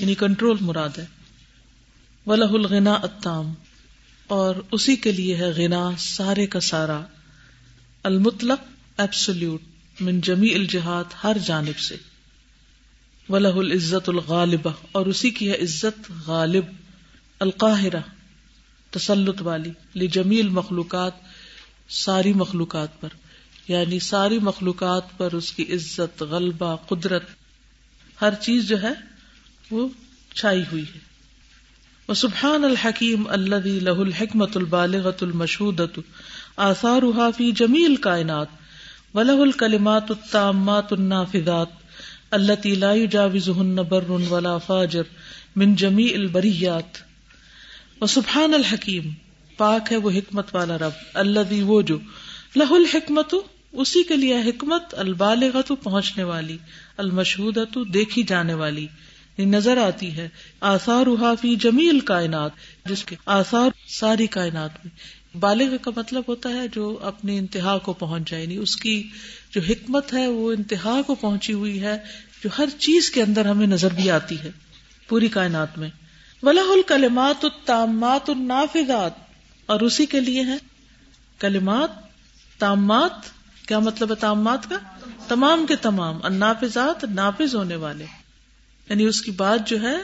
[0.00, 1.04] یعنی کنٹرول مراد ہے۔
[2.26, 3.54] ولہ الغنا اتام
[4.26, 7.00] اور اسی کے لیے ہے غنا، سارے کا سارا۔
[8.02, 8.60] المطلق
[8.96, 9.60] ایبسولوٹ
[10.00, 11.96] من جمی الجہاد، ہر جانب سے۔
[13.28, 16.64] ولہ العزت الغالبہ اور اسی کی ہے عزت غالب،
[17.38, 18.00] القاہرہ۔
[18.94, 21.12] تسلط والی لجمی المخلوقات
[21.88, 23.08] ساری مخلوقات پر۔
[23.68, 27.22] یعنی ساری مخلوقات پر اس کی عزت، غلبہ، قدرت،
[28.22, 28.92] ہر چیز جو ہے
[29.70, 29.88] وہ
[30.34, 30.98] چھائی ہوئی ہے۔
[32.08, 35.98] وہ سبحان الحکیم اللہ لہ الحکمت البالغت المشہودت
[36.56, 38.46] آثار فی جمیل کائنات،
[39.14, 41.66] ولہ الکلمات التامات النافذات
[42.30, 45.02] اللہ لا يجاوزهن بر ولا فاجر
[45.56, 47.13] من جمی البریات۔
[48.00, 49.10] و سبحان الحکیم،
[49.56, 51.98] پاک ہے وہ حکمت والا رب اللہ وہ جو،
[52.56, 53.34] لہ الحکمت،
[53.72, 56.58] اسی کے لیے حکمت البالغت پہنچنے والی
[56.96, 57.58] المشہود
[57.94, 58.86] دیکھی جانے والی
[59.38, 60.28] یعنی نظر آتی ہے
[60.60, 61.06] آثار
[61.40, 62.50] فی جمیل کائنات
[62.86, 67.92] جس کے آثار ساری کائنات میں۔ بالغ کا مطلب ہوتا ہے جو اپنی انتہا کو
[67.92, 69.02] پہنچ جائے یعنی اس کی
[69.50, 71.98] جو حکمت ہے وہ انتہا کو پہنچی ہوئی ہے،
[72.44, 74.50] جو ہر چیز کے اندر ہمیں نظر بھی آتی ہے،
[75.08, 75.90] پوری کائنات میں۔
[76.44, 79.12] ولہ الکلمات التامات النافذات۔
[79.66, 80.56] اور اسی کے لیے ہے
[81.38, 81.90] کلمات،
[82.58, 83.10] تامات،
[83.68, 84.76] کیا مطلب ہے تامات کا؟
[85.28, 88.04] تمام کے تمام، النافذات، نافذ ہونے والے۔
[88.88, 89.96] یعنی اس کی بات جو ہے،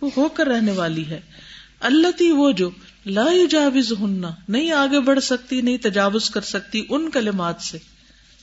[0.00, 1.20] وہ ہو کر رہنے والی ہے۔
[1.80, 2.70] اللہ تی وہ جو،
[3.06, 7.78] لا جاوز ہننا نہیں آگے بڑھ سکتی، نہیں تجاوز کر سکتی ان کلمات سے۔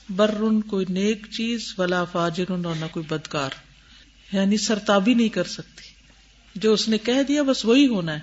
[0.10, 3.50] بر ان کوئی نیک چیز، ولا فاجر، اور نہ کوئی بدکار۔
[4.32, 5.93] یعنی سرتابی نہیں کر سکتی۔
[6.56, 8.20] جو اس نے کہہ دیا بس وہی ہونا ہے۔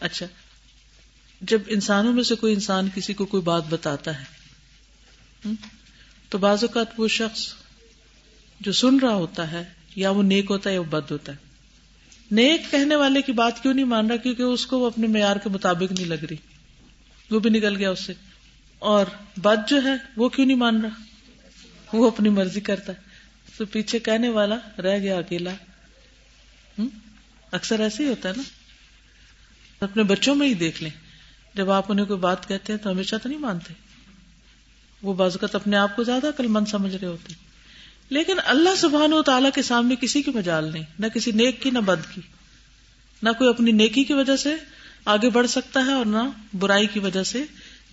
[0.00, 0.26] اچھا
[1.40, 4.24] جب انسانوں میں سے کوئی انسان کسی کو کوئی بات بتاتا ہے
[6.28, 7.54] تو بعض اوقات وہ شخص
[8.60, 9.64] جو سن رہا ہوتا ہے،
[9.96, 11.36] یا وہ نیک ہوتا ہے یا وہ بد ہوتا ہے۔
[12.30, 15.36] نیک کہنے والے کی بات کیوں نہیں مان رہا؟ کیونکہ اس کو وہ اپنے معیار
[15.36, 16.36] کے مطابق نہیں لگ رہی۔
[17.30, 18.12] وہ بھی نکل گیا اس سے۔
[18.78, 19.06] اور
[19.36, 21.02] بد جو ہے، وہ کیوں نہیں مان رہا؟
[21.92, 23.12] وہ اپنی مرضی کرتا ہے۔
[23.56, 25.50] تو پیچھے کہنے والا رہ گیا اکیلا۔
[27.52, 28.42] اکثر ایسے ہی ہوتا ہے نا۔
[29.80, 30.90] اپنے بچوں میں ہی دیکھ لیں۔
[31.54, 33.74] جب آپ انہیں کوئی بات کہتے ہیں تو ہمیشہ تو نہیں مانتے۔
[35.02, 37.34] وہ بازوقت اپنے آپ کو زیادہ کل مند سمجھ رہے ہوتے
[38.08, 41.70] لیکن اللہ سبحان و تعالیٰ کے سامنے کسی کی مجال نہیں، نہ کسی نیک کی،
[41.70, 42.20] نہ بد کی۔
[43.22, 44.54] نہ کوئی اپنی نیکی کی وجہ سے
[45.04, 47.44] آگے بڑھ سکتا ہے اور نہ برائی کی وجہ سے،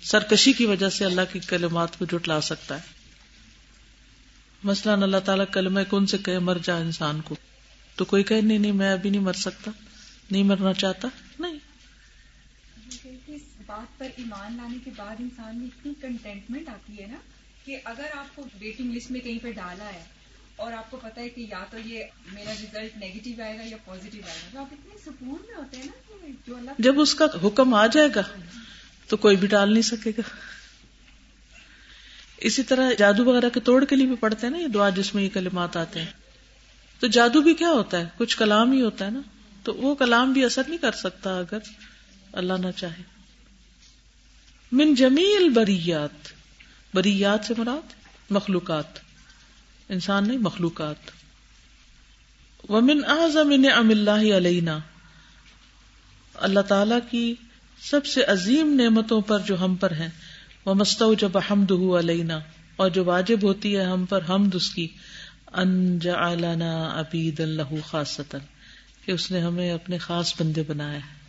[0.03, 2.81] سرکشی کی وجہ سے اللہ کی کلمات کو جٹلا سکتا ہے۔
[4.63, 7.35] مثلاً اللہ تعالیٰ کلم کون سے کہ مر جا انسان کو۔
[7.99, 9.71] تو کوئی کہ نہیں نہیں میں ابھی نہیں مر سکتا
[10.31, 11.07] نہیں مرنا چاہتا
[11.39, 11.57] نہیں.
[13.65, 17.17] بات پر ایمان لانے کے بعد انسان میں اتنی کنٹینٹمنٹ آتی ہے نا
[17.65, 20.03] کہ اگر آپ کو ویٹنگ لسٹ میں کہیں پہ ڈالا ہے
[20.55, 23.77] اور آپ کو پتا ہے کہ یا تو یہ میرا ریزلٹ نیگیٹو آئے گا یا
[23.85, 27.15] پوزیٹو آئے گا تو آپ اتنے سکون میں ہوتے ہیں نا جو اللہ جب اس
[27.15, 28.21] کا حکم آ جائے گا
[29.07, 30.21] تو کوئی بھی ڈال نہیں سکے گا.
[32.37, 35.15] اسی طرح جادو وغیرہ کے توڑ کے لیے بھی پڑھتے ہیں نا یہ دعا جس
[35.15, 36.11] میں یہ کلمات آتے ہیں.
[36.99, 39.21] تو جادو بھی کیا ہوتا ہے؟ کچھ کلام ہی ہوتا ہے نا؟
[39.63, 41.57] تو وہ کلام بھی اثر نہیں کر سکتا اگر
[42.33, 43.03] اللہ نہ چاہے۔
[44.71, 46.27] من جمیل بریات
[46.93, 47.93] بریات سے مراد
[48.29, 48.99] مخلوقات۔
[49.89, 50.95] انسان نہیں، مخلوقات۔
[52.69, 54.79] ومن اعظم نعم اللہ علینا۔
[56.35, 57.35] اللہ تعالی کی
[57.81, 60.09] سب سے عظیم نعمتوں پر جو ہم پر ہیں۔
[60.65, 62.39] وہ مستو جب حمد علینا
[62.75, 64.87] اور جو واجب ہوتی ہے ہم پر حمد اس کی۔
[65.53, 68.37] ان جعلنا عبید اللہ خاصتا،
[69.05, 71.19] کہ اس نے ہمیں اپنے خاص بندے بنایا ہے۔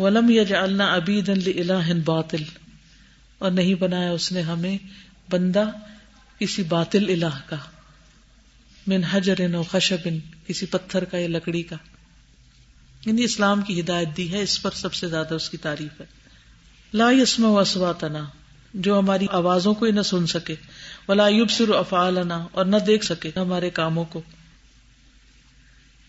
[0.00, 2.42] ولم یجعلنا عبیدا لالہ باطل،
[3.38, 4.78] اور نہیں بنایا اس نے ہمیں
[5.30, 5.64] بندہ
[6.38, 7.56] کسی باطل الہ کا،
[8.86, 10.08] من حجر و خشب
[10.46, 11.76] کسی پتھر کا یا لکڑی کا۔
[13.06, 16.06] یعنی اسلام کی ہدایت دی ہے، اس پر سب سے زیادہ اس کی تعریف ہے۔
[16.94, 18.24] لا یسم و اسواتنا
[18.74, 20.54] جو ہماری آوازوں کو ہی نہ سن سکے۔
[21.10, 24.22] ولا یبصر افعالنا اور نہ دیکھ سکے ہمارے کاموں کو۔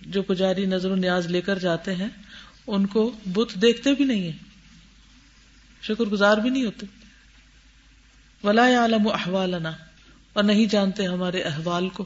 [0.02, 2.08] جو پجاری نظر و نیاز لے کر جاتے ہیں،
[2.68, 4.38] ان کو بت دیکھتے بھی نہیں ہیں۔
[5.82, 6.86] شکر گزار بھی نہیں ہوتے۔
[8.44, 9.72] ولا عالم احوالنا
[10.34, 12.06] اور نہیں جانتے ہمارے احوال کو۔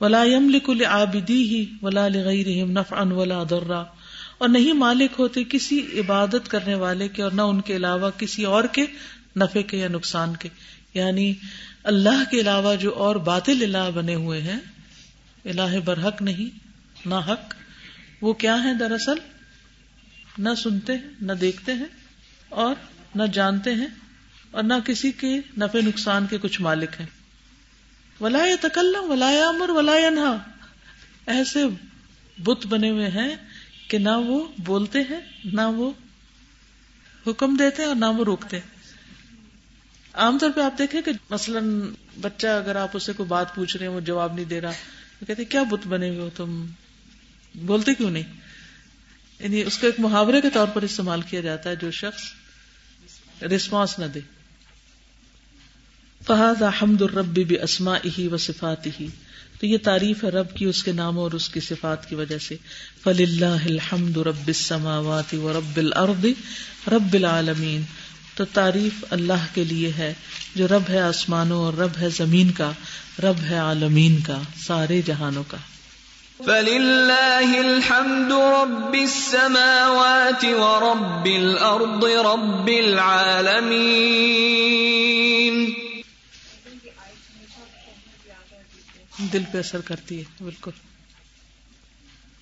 [0.00, 3.84] ولا يملك لعابديه ولا لغيرهم نفعا ولا ضرا
[4.38, 8.44] اور نہیں مالک ہوتے کسی عبادت کرنے والے کے اور نہ ان کے علاوہ کسی
[8.44, 8.86] اور کے
[9.36, 10.48] نفع کے یا نقصان کے۔
[10.94, 11.34] یعنی
[11.84, 14.58] اللہ کے علاوہ جو اور باطل الہ بنے ہوئے ہیں،
[15.44, 16.58] الہ برحق نہیں،
[17.08, 17.54] نہ حق،
[18.20, 19.14] وہ کیا ہے دراصل؟
[20.38, 21.86] نہ سنتے ہیں، نہ دیکھتے ہیں
[22.48, 22.74] اور
[23.14, 23.86] نہ جانتے ہیں
[24.50, 27.06] اور نہ کسی کے نفع نقصان کے کچھ مالک ہیں۔
[28.20, 30.36] ولا تکلم ولا امر ولا انہا
[31.26, 31.64] ایسے
[32.38, 33.36] بت بنے ہوئے ہیں
[33.88, 35.92] کہ نہ وہ بولتے ہیں، نہ وہ
[37.26, 38.73] حکم دیتے ہیں اور نہ وہ روکتے ہیں۔
[40.14, 41.80] عام طور پہ آپ دیکھیں کہ مثلاً
[42.20, 44.72] بچہ اگر آپ اسے کوئی بات پوچھ رہے ہیں، وہ جواب نہیں دے رہا
[45.20, 46.66] تو کہتے کیا بت بنے ہوئے ہو تم؟
[47.54, 48.22] بولتے کیوں نہیں؟
[49.40, 52.22] یعنی اس کو ایک محاورے کے طور پر استعمال کیا جاتا ہے جو شخص
[53.42, 54.20] رسپانس نہ دے۔
[56.26, 59.06] فہد حمد الرب بھی اسما ہی و صفات ہی
[59.60, 62.38] تو یہ تعریف ہے رب کی اس کے ناموں اور اس کی صفات کی وجہ
[62.38, 62.56] سے۔
[63.02, 66.26] فل اللہ الحمد رب السماوات و رب الارض
[66.88, 67.82] رب العالمین
[68.36, 70.14] تو تعریف اللہ کے لیے ہے
[70.54, 72.72] جو رب ہے آسمانوں اور رب ہے زمین کا
[73.22, 75.56] رب ہے عالمین کا سارے جہانوں کا۔
[76.36, 83.94] فَلِلَّهِ الْحَمْدُ رَبِّ السَّمَاوَاتِ وَرَبِّ الْأَرْضِ رَبِّ الْعَالَمِينَ۔
[89.32, 90.70] دل پہ اثر کرتی ہے بالکل۔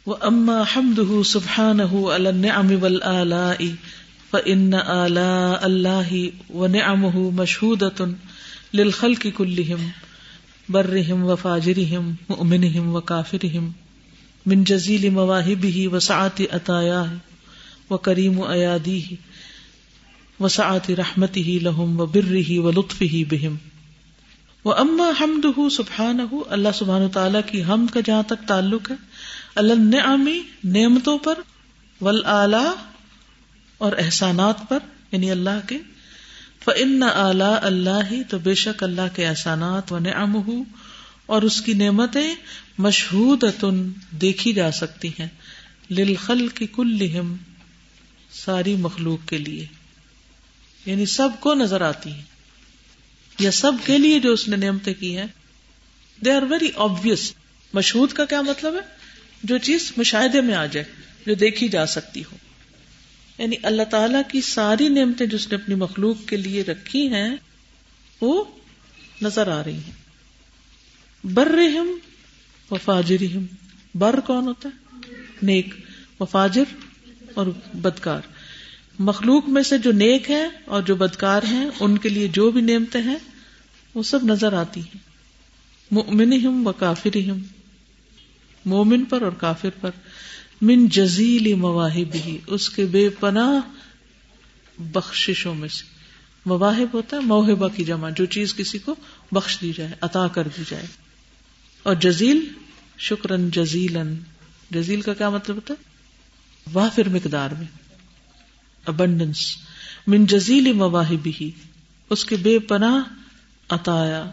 [0.06, 3.64] وہ اما حمد سبحان النعم والآلاء
[4.32, 8.10] فإن آلاء الله ونعمه مشهودة
[8.74, 9.90] للخلق كلهم،
[10.68, 13.70] برهم وفاجرهم، مؤمنهم وكافرهم،
[14.46, 17.10] من جزيل مواهبه وسعة عطاياه
[17.90, 19.14] وكريم أياديه
[20.40, 23.56] وسعة رحمته لهم وبره ولطفه بهم۔
[24.64, 28.96] وہ اما حمد سبحان اللہ سبحان تعالیٰ کی حمد کا جہاں تک تعلق ہے
[29.54, 31.34] اللہ نعمی نعمتوں پر
[32.00, 32.24] ول
[33.82, 34.78] اور احسانات پر
[35.12, 35.78] یعنی اللہ کے۔
[36.64, 40.62] فن اعلی اللہ ہی تو بے شک اللہ کے احسانات و نعم
[41.26, 42.34] اور اس کی نعمتیں
[42.78, 43.36] مشہور
[44.10, 45.28] دیکھی جا سکتی ہیں۔
[45.90, 47.10] للخل کی کل
[48.32, 49.66] ساری مخلوق کے لیے۔
[50.86, 52.22] یعنی سب کو نظر آتی ہیں۔
[53.38, 55.26] یا سب کے لیے جو اس نے نعمتیں کی ہیں۔
[56.24, 57.32] دے آر ویری آبیس
[57.72, 58.96] مشہور کا کیا مطلب ہے؟
[59.42, 60.86] جو چیز مشاہدے میں آ جائے،
[61.26, 62.36] جو دیکھی جا سکتی ہو۔
[63.42, 67.36] یعنی اللہ تعالی کی ساری نعمتیں جو اس نے اپنی مخلوق کے لیے رکھی ہیں،
[68.20, 68.44] وہ
[69.22, 69.92] نظر آ رہی ہیں۔
[71.24, 71.86] بر رحم
[72.70, 73.38] و فاجر
[73.94, 74.96] بر کون ہوتا ہے؟
[75.42, 75.74] نیک۔
[76.20, 76.62] و فاجر
[77.34, 78.20] اور بدکار۔
[78.98, 82.60] مخلوق میں سے جو نیک ہے اور جو بدکار ہیں، ان کے لیے جو بھی
[82.60, 83.18] نعمتیں ہیں،
[83.94, 84.98] وہ سب نظر آتی ہیں۔
[85.90, 87.38] مومن ہم و کافر ہم
[88.64, 89.90] مومن پر اور کافر پر۔
[90.62, 93.60] من جزیل مواہب ہی اس کے بے پناہ
[94.78, 95.84] بخششوں میں سے۔
[96.46, 98.94] مواہب ہوتا ہے، موہبہ کی جمع، جو چیز کسی کو
[99.32, 100.86] بخش دی جائے، عطا کر دی جائے۔
[101.82, 102.48] اور جزیل
[102.98, 104.14] شکرن جزیلن
[104.70, 105.84] جزیل کا کیا مطلب ہوتا ہے؟
[106.72, 107.66] وافر مقدار میں۔
[108.86, 109.56] ابنڈنس
[110.06, 111.50] من جزیل مواہب ہی
[112.10, 113.14] اس کے بے پناہ
[113.68, 114.30] عطایا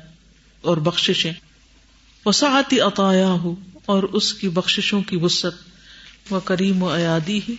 [0.61, 1.33] اور بخشیں
[2.25, 3.55] وسعتی عطایا ہو
[3.85, 5.78] اور اس کی بخشوں کی وسط
[6.31, 7.55] و کریم و ایادی ہی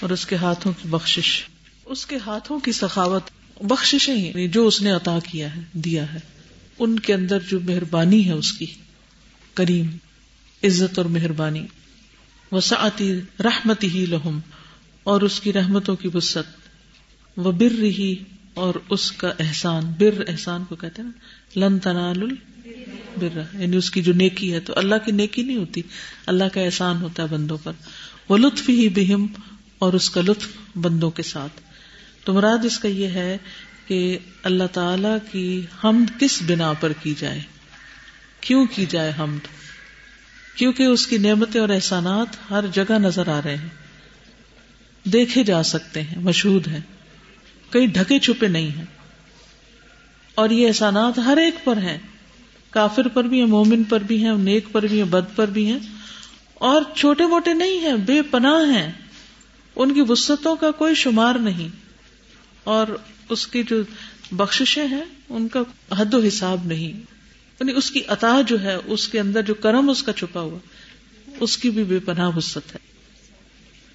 [0.00, 1.42] اور اس کے ہاتھوں کی بخشش۔
[1.84, 3.22] اس کے ہاتھوں کی سخاوت
[3.60, 6.18] بخشیں ہی یعنی جو اس نے عطا کیا ہے، دیا ہے۔
[6.78, 8.66] ان کے اندر جو مہربانی ہے اس کی۔
[9.54, 9.86] کریم،
[10.64, 11.66] عزت اور مہربانی۔
[12.52, 14.40] وسعتی رحمتی ہی لہم،
[15.02, 16.60] اور اس کی رحمتوں کی وسط
[17.36, 18.14] وہ بر رہی
[18.54, 21.10] اور اس کا احسان، بر احسان کو کہتے ہیں
[21.58, 22.34] لن تنال
[23.16, 25.82] بر یعنی اس کی جو نیکی ہے تو اللہ کی نیکی نہیں ہوتی۔
[26.26, 27.72] اللہ کا احسان ہوتا ہے بندوں پر۔
[28.28, 29.26] وہ لطف ہی بہم
[29.78, 31.60] اور اس کا لطف بندوں کے ساتھ۔
[32.24, 33.38] تو مراد اس کا یہ ہے
[33.86, 37.40] کہ اللہ تعالی کی حمد کس بنا پر کی جائے؟
[38.40, 39.46] کیوں کی جائے حمد؟
[40.56, 43.68] کیونکہ اس کی نعمتیں اور احسانات ہر جگہ نظر آ رہے ہیں۔
[45.08, 46.80] دیکھے جا سکتے ہیں مشہور ہیں۔
[47.70, 48.84] کئی ڈھکے چھپے نہیں ہیں۔
[50.34, 51.98] اور یہ احسانات ہر ایک پر ہیں۔
[52.70, 55.66] کافر پر بھی ہیں، مومن پر بھی ہیں، نیک پر بھی ہیں، بد پر بھی
[55.66, 55.78] ہیں۔
[56.54, 58.92] اور چھوٹے موٹے نہیں ہیں، بے پناہ ہیں۔
[59.76, 61.68] ان کی وسطوں کا کوئی شمار نہیں۔
[62.64, 62.86] اور
[63.28, 63.82] اس کی جو
[64.32, 65.60] بخشیں ہیں، ان کا
[65.98, 66.92] حد و حساب نہیں۔
[67.60, 70.58] یعنی اس کی عطا جو ہے، اس کے اندر جو کرم اس کا چھپا ہوا،
[71.40, 72.78] اس کی بھی بے پناہ وسط ہے۔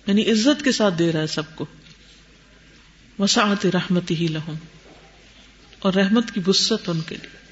[0.08, 1.66] یعنی عزت کے ساتھ دے رہا ہے سب کو۔
[3.20, 4.54] وسعت رحمت ہی لہم۔
[5.80, 7.45] اور رحمت کی بست ان کے لیے۔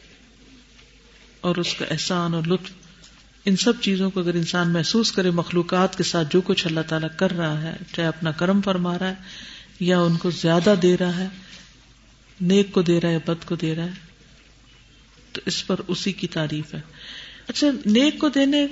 [1.43, 2.71] اور اس کا احسان اور لطف
[3.45, 7.09] ان سب چیزوں کو اگر انسان محسوس کرے مخلوقات کے ساتھ جو کچھ اللہ تعالیٰ
[7.17, 9.15] کر رہا ہے، چاہے اپنا کرم فرما رہا ہے
[9.79, 11.27] یا ان کو زیادہ دے رہا ہے،
[12.41, 14.11] نیک کو دے رہا ہے بد کو دے رہا ہے،
[15.31, 16.81] تو اس پر اسی کی تعریف ہے۔
[17.47, 18.65] اچھا نیک کو دینے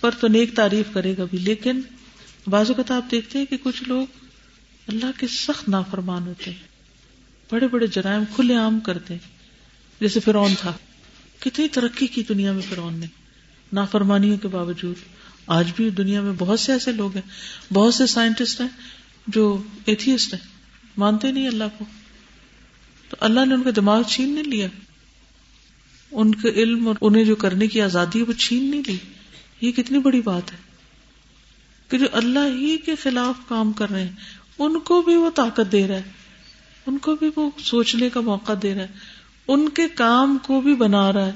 [0.00, 1.80] پر تو نیک تعریف کرے گا بھی، لیکن
[2.46, 4.06] بعض اوقات آپ دیکھتے ہیں کہ کچھ لوگ
[4.88, 6.70] اللہ کے سخت نافرمان ہوتے ہیں،
[7.50, 9.16] بڑے بڑے جرائم کھلے عام کرتے
[10.00, 10.72] جیسے فرعون تھا۔
[11.44, 13.06] کتنی ترقی کی دنیا میں فرعون نے؟
[13.72, 14.96] نافرمانیوں کے باوجود۔
[15.46, 18.68] آج بھی دنیا میں بہت سے ایسے لوگ ہیں، بہت سے سائنٹسٹ ہیں
[19.26, 20.40] جو ایتھیسٹ ہیں۔
[20.96, 21.84] مانتے نہیں اللہ کو۔
[23.08, 24.68] تو اللہ نے ان کا دماغ چھین نہیں لیا۔
[26.10, 28.96] ان کے علم اور انہیں جو کرنے کی آزادی ہے، وہ چھین نہیں لی۔
[29.60, 30.56] یہ کتنی بڑی بات ہے
[31.88, 34.12] کہ جو اللہ ہی کے خلاف کام کر رہے ہیں،
[34.58, 36.02] ان کو بھی وہ طاقت دے رہا ہے۔
[36.86, 38.88] ان کو بھی وہ سوچنے کا موقع دے رہا ہے۔
[39.48, 41.32] ان کے کام کو بھی بنا رہا ہے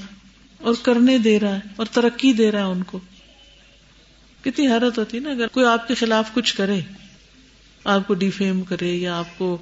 [0.58, 3.00] اور کرنے دے رہا ہے اور ترقی دے رہا ہے ان کو۔
[4.44, 6.80] کتنی حیرت ہوتی ہے نا اگر کوئی آپ کے خلاف کچھ کرے،
[7.84, 9.58] آپ کو ڈیفیم کرے یا آپ کو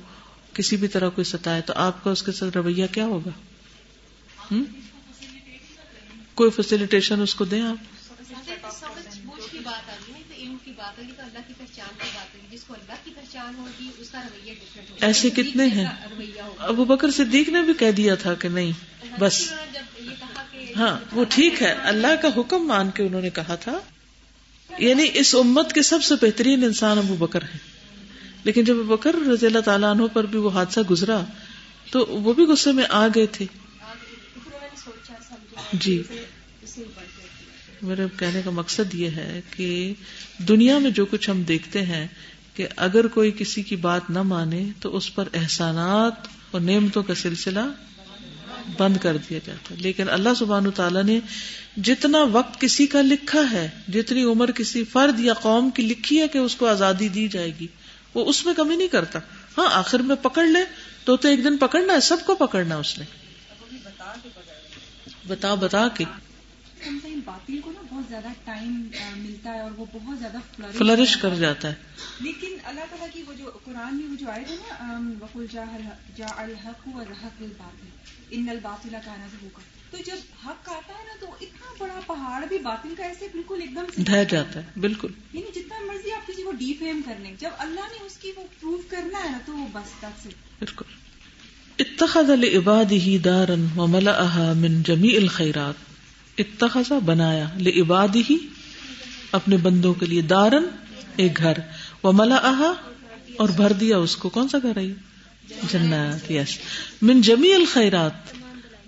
[0.53, 3.31] کسی بھی طرح کوئی ستائے، تو آپ کا اس کے ساتھ رویہ کیا ہوگا؟
[6.35, 7.77] کوئی فیسلٹیشن اس کو دیں آپ؟
[15.01, 15.87] ایسے کتنے ہیں؟
[16.59, 18.73] ابو بکر صدیق نے بھی کہہ دیا تھا کہ نہیں
[19.21, 19.53] بس۔
[20.77, 23.81] ہاں وہ ٹھیک ہے۔ اللہ کا حکم مان کے انہوں نے کہا تھا۔
[24.79, 27.59] یعنی اس امت کے سب سے بہترین انسان ابو بکر ہے
[28.45, 31.25] لیکن جب ابو بکر رضی اللہ تعالیٰ عنہ پر بھی وہ حادثہ گزرا
[31.91, 33.47] تو وہ بھی غصے میں آ گئے تھے۔
[35.73, 36.03] جی۔
[37.83, 39.95] میرے کہنے کا مقصد یہ ہے کہ
[40.39, 42.07] دنیا میں جو کچھ ہم دیکھتے ہیں
[42.55, 46.15] کہ اگر کوئی کسی کی بات نہ مانے تو اس پر احسانات
[46.51, 47.61] اور نعمتوں کا سلسلہ
[48.77, 51.21] بند کر دیا جاتا ہے۔ لیکن اللہ سبحان تعالیٰ نے
[51.77, 56.29] جتنا وقت کسی کا لکھا ہے، جتنی عمر کسی فرد یا قوم کی لکھی ہے
[56.29, 57.67] کہ اس کو آزادی دی جائے گی،
[58.15, 59.19] وہ اس میں کمی نہیں کرتا۔
[59.59, 60.61] ہاں آخر میں پکڑ لے،
[61.05, 63.05] تو تو ایک دن پکڑنا ہے، سب کو پکڑنا اس نے۔
[65.27, 66.05] بتا بتا کے۔
[67.25, 70.37] باطل کو نا بہت زیادہ ٹائم ملتا ہے اور وہ بہت زیادہ
[70.79, 71.75] فلرش کر جاتا ہے۔
[72.21, 75.47] لیکن اللہ تعالیٰ کی وہ جو قرآن میں وہ جو آئے تھے نا وکل
[76.17, 77.87] جا الحق و الحق الباطل
[78.31, 79.61] ان الباطل کا نظر ہوگا
[79.91, 80.17] تو جب
[80.47, 84.03] حق آتا ہے نا تو اتنا بڑا پہاڑ بھی باطل کا ایسے بالکل ایک دم
[84.03, 87.51] ڈہ جاتا ہے بالکل۔ یعنی جتنا مرضی آپ کسی کو ڈی فیم کر لیں جب
[87.59, 90.29] اللہ نے اس کی وہ پروف کرنا ہے نا تو وہ بس تک سے
[90.59, 90.85] بالکل۔
[91.79, 95.75] اتخذ لعباده دارا وملأها من جميع الخيرات۔
[96.39, 98.37] اتخذا بنایا لعباد ہی
[99.33, 100.65] اپنے بندوں کے لیے دارن
[101.17, 101.53] ایک گھر۔
[102.03, 102.73] وہ ملا
[103.37, 104.89] اور بھر دیا اس کو۔ کون سا گھر ہے
[105.73, 106.59] جنات یس
[107.03, 108.13] من جمی الخیرات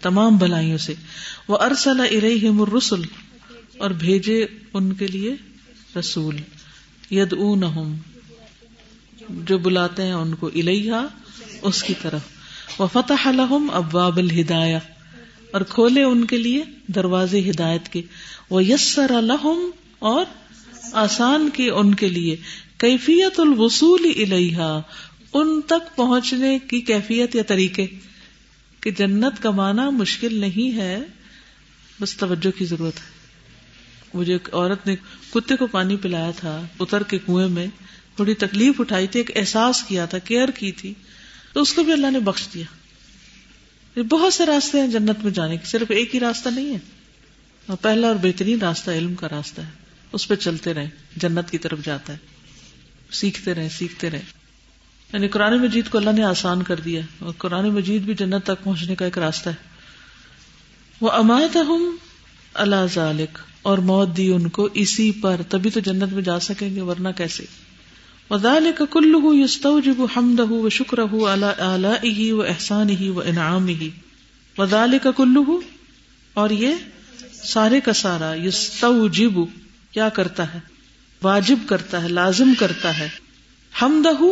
[0.02, 0.94] تمام بلائیوں سے۔
[1.48, 3.00] وہ ارسل ارحم الرسل،
[3.78, 5.34] اور بھیجے ان کے لیے
[5.98, 6.36] رسول۔
[7.10, 7.34] ید
[9.28, 11.06] جو بلاتے ہیں ان کو الحا
[11.62, 12.20] اس کی طرف۔
[12.78, 14.78] وہ فتح الحم ابواب الہدایہ
[15.56, 18.02] اور کھولے ان کے لیے دروازے ہدایت کے۔
[18.50, 20.24] وہ یسر الحم اور
[20.92, 22.36] آسان کی ان کے لیے۔
[22.78, 24.80] کیفیت الوصول الحا
[25.32, 27.86] ان تک پہنچنے کی کیفیت یا طریقے۔
[28.80, 31.02] کہ جنت کمانا مشکل نہیں ہے،
[32.00, 33.10] بس توجہ کی ضرورت ہے۔
[34.14, 34.96] مجھے ایک عورت نے
[35.30, 37.66] کتے کو پانی پلایا تھا، اتر کے کنویں میں
[38.16, 40.94] تھوڑی تکلیف اٹھائی تھی، ایک احساس کیا تھا، کیئر کی تھی۔
[41.52, 42.64] تو اس کو بھی اللہ نے بخش دیا۔
[44.02, 46.78] بہت سے راستے ہیں جنت میں جانے کے، صرف ایک ہی راستہ نہیں ہے۔
[47.66, 49.70] اور پہلا اور بہترین راستہ علم کا راستہ ہے۔
[50.12, 52.18] اس پہ چلتے رہے جنت کی طرف جاتا ہے۔
[53.10, 54.22] سیکھتے رہے سیکھتے رہے
[55.12, 58.64] یعنی قرآن مجید کو اللہ نے آسان کر دیا اور قرآن مجید بھی جنت تک
[58.64, 59.54] پہنچنے کا ایک راستہ ہے۔
[61.00, 61.96] وہ امایت ہوں
[62.54, 66.74] اللہ ذالک۔ اور موت دی ان کو اسی پر، تبھی تو جنت میں جا سکیں
[66.74, 67.44] گے، ورنہ کیسے؟
[68.30, 70.98] ودال کا کل یستوجب حمدہ و شکر
[72.04, 73.90] ہی و احسان ہی و انعام ہی
[74.58, 75.22] ودال کا
[76.34, 76.74] اور یہ
[77.32, 79.30] سارے کا سارا یستوجب
[79.90, 80.58] کیا کرتا ہے؟
[81.22, 83.08] واجب کرتا ہے، لازم کرتا ہے۔
[83.82, 84.24] حمدہ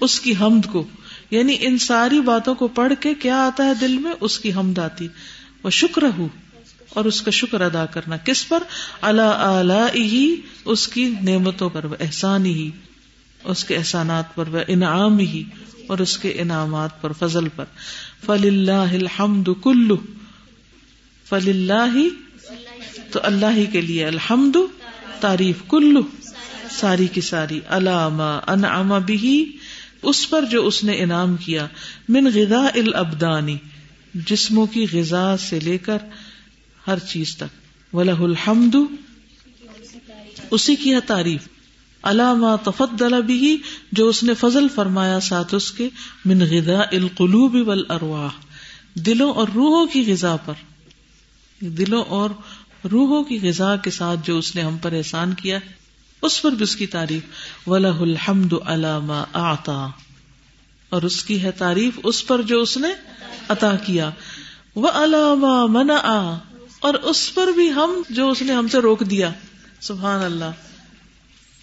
[0.00, 0.86] اس کی حمد کو
[1.30, 4.78] یعنی ان ساری باتوں کو پڑھ کے کیا آتا ہے دل میں؟ اس کی حمد
[4.78, 5.08] آتی۔
[5.62, 6.28] وہ شکر ہو
[6.88, 8.62] اور اس کا شکر ادا کرنا۔ کس پر؟
[9.00, 12.70] اللہ اعلی اس کی نعمتوں پر وہ احسان ہی
[13.44, 15.42] اس کے احسانات پر، وہ انعام ہی،
[15.86, 17.64] اور اس کے انعامات پر، فضل پر۔
[18.24, 19.96] فل اللہ الحمد کلو
[21.24, 22.08] فل اللہ
[23.12, 24.56] تو اللہ ہی کے لیے الحمد،
[25.20, 26.00] تعریف کلو
[26.70, 29.56] ساری کی ساری۔ علامہ انعم بھی
[30.02, 31.66] اس پر جو اس نے انعام کیا۔
[32.08, 33.56] من غذا الابدانی
[34.14, 35.98] جسموں کی غذا سے لے کر
[36.86, 38.76] ہر چیز تک۔ ولہ الحمد۔
[40.50, 41.53] اسی کی ہے تعریف۔
[42.04, 43.58] علامہ تفضل بھی
[43.92, 45.88] جو اس نے فضل فرمایا ساتھ اس کے،
[46.24, 48.30] من غذا القلوب والارواح،
[48.94, 50.54] دلوں اور روحوں کی غذا پر۔
[51.60, 52.30] دلوں اور
[52.90, 55.58] روحوں کی غذا کے ساتھ جو اس نے ہم پر احسان کیا
[56.22, 57.22] اس پر بھی اس کی تعریف
[57.68, 59.86] ولہ الحمد علامہ آتا
[60.88, 62.88] اور اس کی ہے تعریف اس پر جو اس نے
[63.48, 64.10] عطا کیا۔
[64.74, 66.38] وہ علامہ منا
[66.80, 69.30] اور اس پر بھی ہم جو اس نے ہم سے روک دیا۔
[69.80, 70.73] سبحان اللہ۔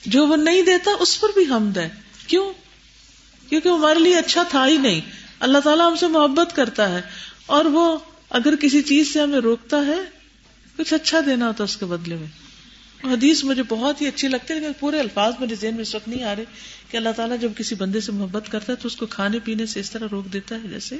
[0.05, 1.89] جو وہ نہیں دیتا، اس پر بھی حمد ہے۔
[2.27, 2.53] کیوں؟
[3.49, 5.01] کیونکہ ہمارے لیے اچھا تھا ہی نہیں۔
[5.39, 7.01] اللہ تعالیٰ ہم سے محبت کرتا ہے۔
[7.45, 7.97] اور وہ
[8.29, 10.01] اگر کسی چیز سے ہمیں روکتا ہے،
[10.77, 12.27] کچھ اچھا دینا ہوتا اس کے بدلے میں۔
[13.03, 16.07] حدیث مجھے بہت ہی اچھی لگتی ہے، لیکن پورے الفاظ میرے ذہن میں اس وقت
[16.07, 16.43] نہیں آ رہے
[16.91, 19.65] کہ اللہ تعالیٰ جب کسی بندے سے محبت کرتا ہے تو اس کو کھانے پینے
[19.65, 20.97] سے اس طرح روک دیتا ہے، جیسے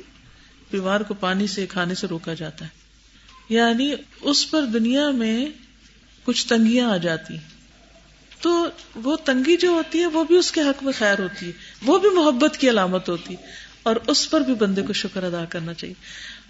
[0.72, 2.70] بیمار کو پانی سے، کھانے سے روکا جاتا ہے۔
[3.49, 5.45] یعنی اس پر دنیا میں
[6.24, 7.38] کچھ تنگیاں آ جاتی۔
[8.41, 11.51] تو وہ تنگی جو ہوتی ہے، وہ بھی اس کے حق میں خیر ہوتی ہے۔
[11.81, 15.45] وہ بھی محبت کی علامت ہوتی ہے۔ اور اس پر بھی بندے کو شکر ادا
[15.45, 15.93] کرنا چاہیے۔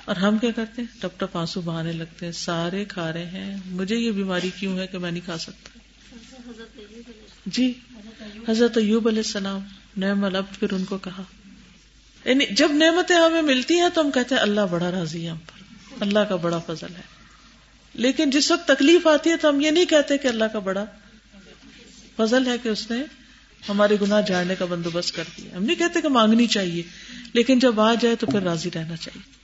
[0.05, 3.57] اور ہم کیا کرتے ہیں؟ ٹپ ٹپ آنسو بہانے لگتے ہیں۔ سارے کھا رہے ہیں۔
[3.65, 5.79] مجھے یہ بیماری کیوں ہے کہ میں نہیں کھا سکتا؟
[7.45, 7.73] جی
[8.47, 9.59] حضرت ایوب علیہ السلام
[9.97, 11.23] نعم العبد پھر ان کو کہا۔
[12.25, 15.37] یعنی جب نعمتیں ہمیں ملتی ہیں تو ہم کہتے ہیں، اللہ بڑا راضی ہے ہم
[15.37, 15.63] پر۔
[15.99, 17.01] اللہ کا بڑا فضل ہے۔
[17.93, 20.85] لیکن جس وقت تکلیف آتی ہے تو ہم یہ نہیں کہتے کہ اللہ کا بڑا
[22.17, 22.97] فضل ہے کہ اس نے
[23.69, 26.83] ہمارے گناہ جانے کا بندوبست کر دیا۔ ہم نہیں کہتے کہ مانگنی چاہیے،
[27.33, 29.41] لیکن جب آ جائے تو پھر راضی رہنا چاہیے۔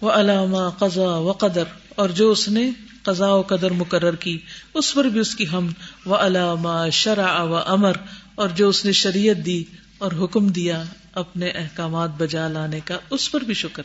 [0.00, 2.70] وہ علامہ قزا و قدر اور جو اس نے
[3.02, 4.38] قزا و قدر مقرر کی،
[4.74, 5.68] اس پر بھی اس کی ہم۔
[6.06, 7.92] و علامہ شرع و امر
[8.34, 9.64] اور جو اس نے شریعت دی
[9.98, 13.82] اور حکم دیا اپنے احکامات بجا لانے کا، اس پر بھی شکر۔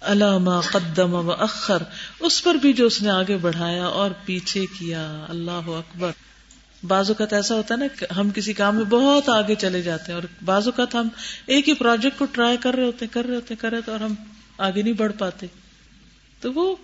[0.00, 1.82] علامہ قدم و اخر،
[2.20, 6.10] اس پر بھی جو اس نے آگے بڑھایا اور پیچھے کیا۔ اللہ اکبر۔
[6.82, 10.04] بعض اوقات ایسا ہوتا ہے نا کہ ہم کسی کام میں بہت آگے چلے جاتے
[10.08, 11.08] ہیں اور بعض اوقات ہم
[11.46, 14.14] ایک ہی پروجیکٹ کو ٹرائی کر رہے ہوتے کر رہے ہوتے کر رہے اور ہم
[14.58, 15.46] آگے نہیں بڑھ پاتے۔
[16.40, 16.76] تو وہ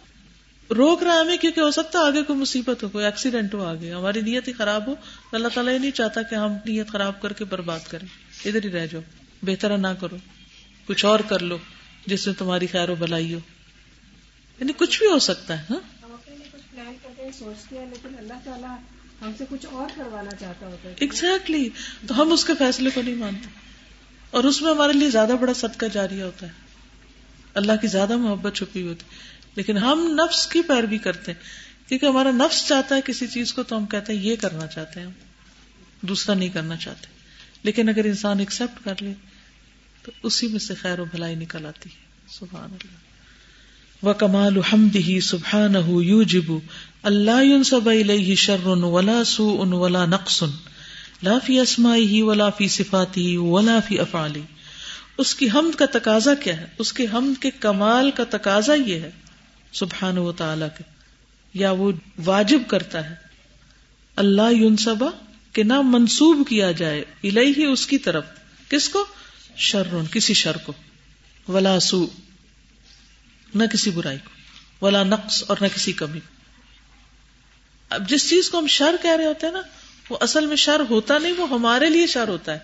[0.71, 3.93] روک رہا ہمیں کیونکہ ہو سکتا ہے آگے کوئی مصیبت ہو، کوئی ایکسیڈنٹ ہو آگے۔
[3.93, 4.95] ہماری نیت ہی خراب ہو،
[5.33, 8.09] اللہ تعالیٰ یہ نہیں چاہتا کہ ہم نیت خراب کر کے برباد کریں۔
[8.45, 9.03] ادھر ہی رہ جاؤ،
[9.43, 10.17] بہتر نہ کرو،
[10.87, 11.59] کچھ اور کر لو۔
[12.07, 13.39] جس میں تمہاری خیر و بلائی ہو۔
[14.61, 15.81] یعنی کچھ بھی ہو سکتا ہے ہاں؟
[19.23, 21.69] ہم سے کچھ اور کروانا چاہتا ہوتا ہے۔ ایگزیکٹلی
[22.07, 23.49] تو ہم اس کے فیصلے کو نہیں مانتے۔
[24.31, 26.53] اور اس میں ہمارے لیے زیادہ بڑا صدقہ جاری ہوتا ہے۔
[27.55, 29.05] اللہ کی زیادہ محبت چھپی ہوتی۔
[29.55, 31.43] لیکن ہم نفس کی پیروی کرتے ہیں۔
[31.89, 35.01] کیونکہ ہمارا نفس چاہتا ہے کسی چیز کو تو ہم کہتے ہیں یہ کرنا چاہتے
[35.01, 35.13] ہیں ہم۔
[36.01, 37.07] دوسرا نہیں کرنا چاہتے۔
[37.63, 39.15] لیکن اگر انسان ایکسپٹ کر لے
[40.03, 43.13] تو اسی میں سے خیر و بھلائی نکل آتی ہے۔ سبحان اللہ۔
[44.07, 46.61] و کمال حمد ہی سبحان یو جبو
[47.03, 47.91] اللہ سب
[48.37, 50.45] شر ولا سو ان ولا نقص،
[51.23, 54.41] لا فی اسمائی ہی ولا فی صفاتی ولا فی افعالی
[55.19, 58.95] اس کی حمد کا تقاضا کیا ہے؟ اس کے حمد کے کمال کا تقاضا یہ
[58.95, 59.11] ہے
[59.73, 60.85] سبحان و تعالی کے۔
[61.55, 61.93] یا وہ
[62.25, 63.15] واجب کرتا ہے۔
[64.17, 65.11] اللہ یونسبا
[65.53, 68.25] کہ نہ منسوب کیا جائے۔ الہی اس کی طرف۔
[68.69, 69.07] کس کو؟
[69.57, 70.73] شرون کسی شر کو۔
[71.49, 72.07] ولا سو
[73.55, 74.31] نہ کسی برائی کو۔
[74.85, 76.33] ولا نقص اور نہ کسی کمی کو۔
[77.91, 79.63] اب جس چیز کو ہم شر کہہ رہے ہوتے ہیں نا،
[80.11, 82.59] وہ اصل میں شر ہوتا نہیں، وہ ہمارے لیے شر ہوتا ہے۔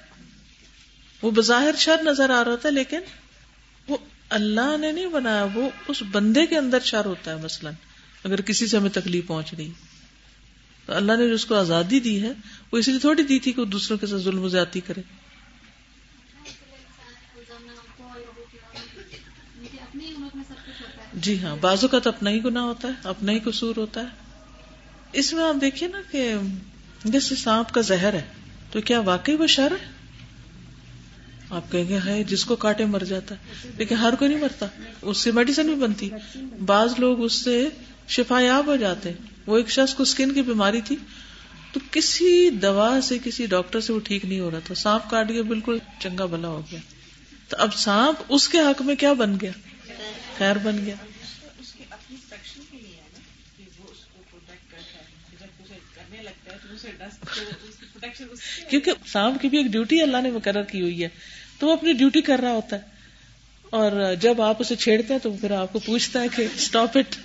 [1.22, 3.00] وہ بظاہر شر نظر آ رہا ہوتا ہے، لیکن
[3.88, 3.96] وہ
[4.28, 7.72] اللہ نے نہیں بنایا، وہ اس بندے کے اندر شر ہوتا ہے مثلاً۔
[8.24, 9.70] اگر کسی سے ہمیں تکلیف پہنچ رہی،
[10.86, 12.32] تو اللہ نے جو اس کو آزادی دی ہے،
[12.72, 15.00] وہ اس لیے تھوڑی دی تھی کہ وہ دوسروں کے ساتھ ظلم و زیادتی کرے۔
[21.20, 24.06] جی ہاں بازو کا تو اپنا ہی گنا ہوتا ہے، اپنا ہی قصور ہوتا ہے۔
[25.12, 26.34] اس میں آپ دیکھیے نا کہ
[27.04, 28.20] جیسے سانپ کا زہر ہے،
[28.72, 29.88] تو کیا واقعی وہ شر ہے؟
[31.50, 34.66] آپ کہیں گے ہے جس کو کاٹے مر جاتا ہے۔ لیکن ہر کوئی نہیں مرتا،
[35.02, 36.10] اس سے میڈیسن بھی بنتی۔
[36.66, 37.68] بعض لوگ اس سے
[38.08, 39.12] شفا یاب ہو جاتے
[39.46, 40.96] وہ ایک شخص کو اسکن کی بیماری تھی،
[41.72, 45.28] تو کسی دوا سے کسی ڈاکٹر سے وہ ٹھیک نہیں ہو رہا تھا۔ سانپ کاٹ
[45.28, 46.80] گیا بالکل چنگا بلا ہو گیا۔
[47.48, 49.50] تو اب سانپ اس کے حق میں کیا بن گیا؟
[50.38, 50.94] خیر بن گیا۔
[58.70, 61.08] کیونکہ سانپ کی بھی ایک ڈیوٹی اللہ نے مقرر کی ہوئی ہے۔
[61.58, 62.82] تو وہ اپنی ڈیوٹی کر رہا ہوتا ہے۔
[63.62, 67.16] اور جب آپ اسے چھیڑتے ہیں تو پھر آپ کو پوچھتا ہے کہ اسٹاپ اٹ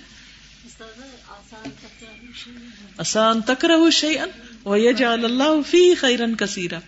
[2.96, 4.28] آسان تک رہو شیئن
[4.68, 6.78] و یجعل اللہ فی خیرن کثیرا۔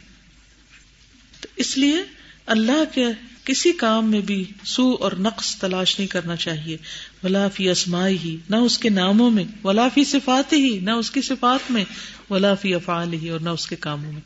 [1.40, 1.96] تو اس لیے
[2.46, 3.06] اللہ کے
[3.46, 6.76] کسی کام میں بھی سو اور نقص تلاش نہیں کرنا چاہیے۔
[7.24, 11.10] ولا فی اسمائی ہی نہ اس کے ناموں میں، ولا فی صفات ہی نہ اس
[11.10, 11.84] کی صفات میں،
[12.30, 14.20] ولا فی افعال ہی اور نہ اس کے کاموں میں۔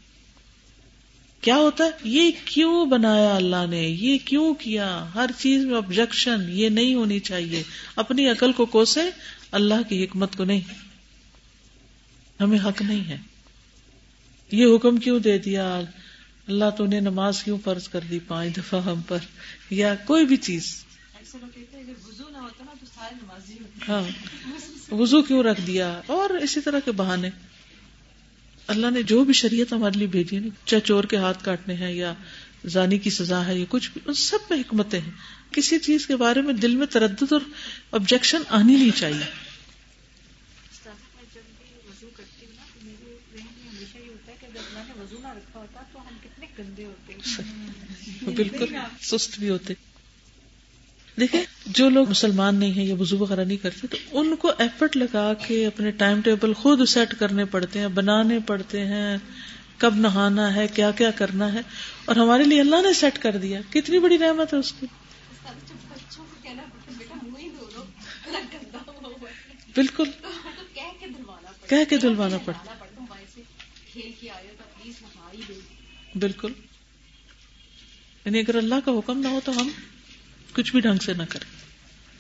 [1.41, 6.41] کیا ہوتا ہے؟ یہ کیوں بنایا اللہ نے؟ یہ کیوں کیا؟ ہر چیز میں آبجیکشن
[6.49, 7.63] یہ نہیں ہونی چاہیے۔
[7.97, 9.01] اپنی عقل کو کوسے
[9.53, 10.61] اللہ کی حکمت کو نہیں۔
[12.41, 13.17] ہمیں حق نہیں ہے۔
[14.53, 15.81] یہ حکم کیوں دے دیا؟
[16.51, 19.19] اللہ تو نے نماز کیوں فرض کر دی پانچ دفعہ ہم پر؟
[19.71, 20.85] یا کوئی بھی چیز۔
[23.89, 24.03] ہاں۔
[24.95, 27.31] وضو کیوں رکھ دیا؟ اور اسی طرح کے بہانے۔
[28.67, 31.93] اللہ نے جو بھی شریعت ہمارے لیے بھیجی ہے چاہے چور کے ہاتھ کاٹنے ہیں
[31.93, 32.15] یا
[32.67, 35.11] زانی کی سزا ہے یا کچھ بھی ان سب میں حکمتیں ہیں۔
[35.51, 37.41] کسی چیز کے بارے میں دل میں تردد اور
[37.93, 39.50] آبجیکشن آنی نہیں چاہیے۔
[48.27, 49.75] بالکل سست بھی ہوتے
[51.19, 54.97] دیکھیں جو لوگ مسلمان نہیں ہیں یا وضو وغیرہ نہیں کرتے تو ان کو ایفرٹ
[54.97, 59.17] لگا کے اپنے ٹائم ٹیبل خود سیٹ کرنے پڑتے ہیں بنانے پڑتے ہیں
[59.79, 61.61] کب نہانا ہے کیا کیا کرنا ہے
[62.05, 64.87] اور ہمارے لیے اللہ نے سیٹ کر دیا کتنی بڑی رحمت ہے اس کی
[69.77, 70.11] بالکل
[71.69, 72.75] کہہ کے دلوانا پڑتا
[76.15, 76.53] بالکل۔
[78.25, 79.69] یعنی اگر اللہ کا حکم نہ ہو تو ہم
[80.53, 81.61] کچھ بھی ڈھنگ سے نہ کریں۔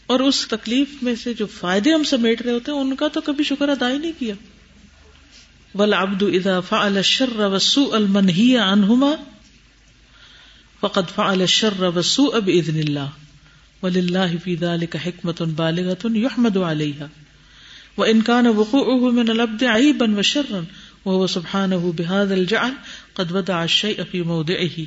[0.06, 3.20] اور اس تکلیف میں سے جو فائدے ہم سمیٹ رہے ہوتے ہیں، ان کا تو
[3.20, 4.34] کبھی شکر ادا ہی نہیں کیا۔
[5.74, 9.14] ولابد ادا فعل الشر والسوء المنهي عنهما
[10.80, 13.06] فقد فعل الشر والسوء باذن الله
[13.82, 17.06] ولله في ذلك حكمه بالغه يحمد عليها
[17.96, 20.60] وان كان وقوعه من العبد عيبا وشرا
[21.04, 22.72] وهو سبحانه بهذا الجعل
[23.20, 24.82] قد وضع الشيء في موضعه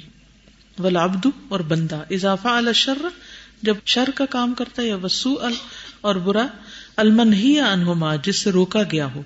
[1.50, 3.08] اور بندہ اذا فعل الشر،
[3.62, 5.54] جب شر کا کام کرتا ہے یا وسو ال
[6.02, 6.48] اور برا
[6.98, 9.24] المن ہی انہما جس سے روکا گیا ہو۔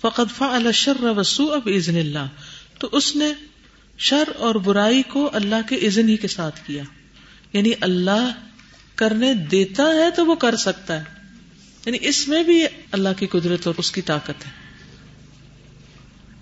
[0.00, 2.26] فقط فا الشر وسو اب عزن اللہ۔
[2.78, 3.32] تو اس نے
[3.98, 6.82] شر اور برائی کو اللہ کے عزن ہی کے ساتھ کیا۔
[7.52, 8.32] یعنی اللہ
[8.94, 11.04] کرنے دیتا ہے تو وہ کر سکتا ہے۔
[11.86, 14.50] یعنی اس میں بھی اللہ کی قدرت اور اس کی طاقت ہے۔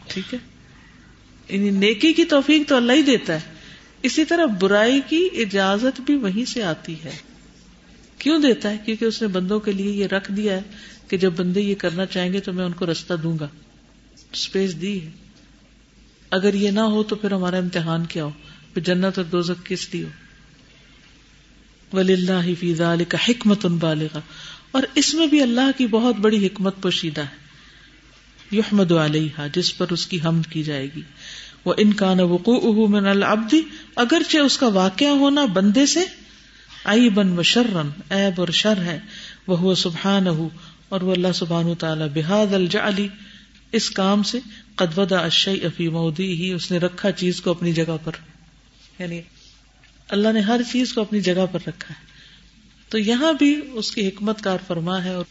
[0.06, 0.51] ٹھیک ہے؟
[1.52, 3.40] یعنی نیکی کی توفیق تو اللہ ہی دیتا ہے۔
[4.02, 7.16] اسی طرح برائی کی اجازت بھی وہیں سے آتی ہے۔
[8.18, 10.62] کیوں دیتا ہے؟ کیونکہ اس نے بندوں کے لیے یہ رکھ دیا ہے
[11.08, 13.48] کہ جب بندے یہ کرنا چاہیں گے تو میں ان کو رستہ دوں گا۔
[14.32, 15.10] اسپیس دی ہے۔
[16.30, 18.30] اگر یہ نہ ہو تو پھر ہمارا امتحان کیا ہو؟
[18.74, 20.08] پھر جنت اور دوزک کس لیے ہو؟
[21.96, 22.74] ولی اللہ فی
[23.08, 24.18] کا حکمت ان بالغ
[24.70, 27.42] اور اس میں بھی اللہ کی بہت بڑی حکمت پوشیدہ ہے۔
[28.56, 31.02] یحمد علیہ جس پر اس کی حمد کی جائے گی۔
[31.64, 33.54] وہ ان کا نہ وقوع من العبد،
[33.96, 36.00] اگرچہ اس کا واقع ہونا بندے سے
[36.84, 38.98] آئی بن و شرن ایب اور شر ہے
[39.46, 40.26] وہ سبحان
[40.88, 43.08] اور وہ اللہ سبحان تعالی بحاد الجعلی
[43.72, 44.38] اس کام سے
[44.74, 48.12] قدودا اشی افی مودی ہی اس نے رکھا چیز کو اپنی جگہ پر۔
[48.98, 49.20] یعنی
[50.08, 52.04] اللہ نے ہر چیز کو اپنی جگہ پر رکھا ہے۔
[52.88, 55.24] تو یہاں بھی اس کی حکمت کار فرما ہے اور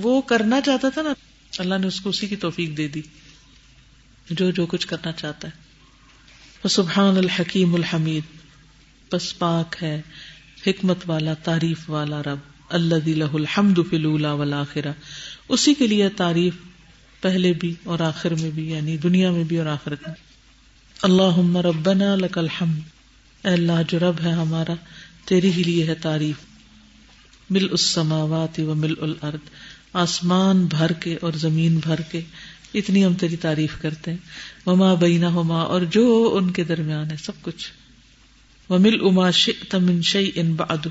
[0.00, 1.12] وہ کرنا چاہتا تھا نا،
[1.58, 3.02] اللہ نے اس کو اسی کی توفیق دے دی۔
[4.30, 5.64] جو جو کچھ کرنا چاہتا ہے۔
[6.68, 8.22] سبحان الحکیم الحمید۔
[9.12, 10.02] بس پاک ہے۔
[10.66, 14.92] حکمت والا، تعریف والا رب۔ اللہ لہ الحمد فلولا والآخرہ۔
[15.48, 16.54] اسی کے لیے تعریف
[17.20, 20.14] پہلے بھی اور آخر میں بھی یعنی دنیا میں بھی اور آخرت میں۔
[21.02, 22.80] اللہ ربنا لک الحمد۔
[23.46, 24.74] اے اللہ، جو رب ہے ہمارا
[25.24, 26.36] تیری ہی لیے ہے تعریف۔
[27.50, 29.50] مل اس سماوات و مل الارض۔
[29.92, 32.20] آسمان بھر کے اور زمین بھر کے۔
[32.74, 34.18] اتنی ہم تیری تعریف کرتے ہیں۔
[34.66, 37.70] وما بینا ہوما اور جو ان کے درمیان ہے، سب کچھ۔
[38.68, 39.30] وہ مل اما
[39.68, 40.88] تمن شعی ان بادو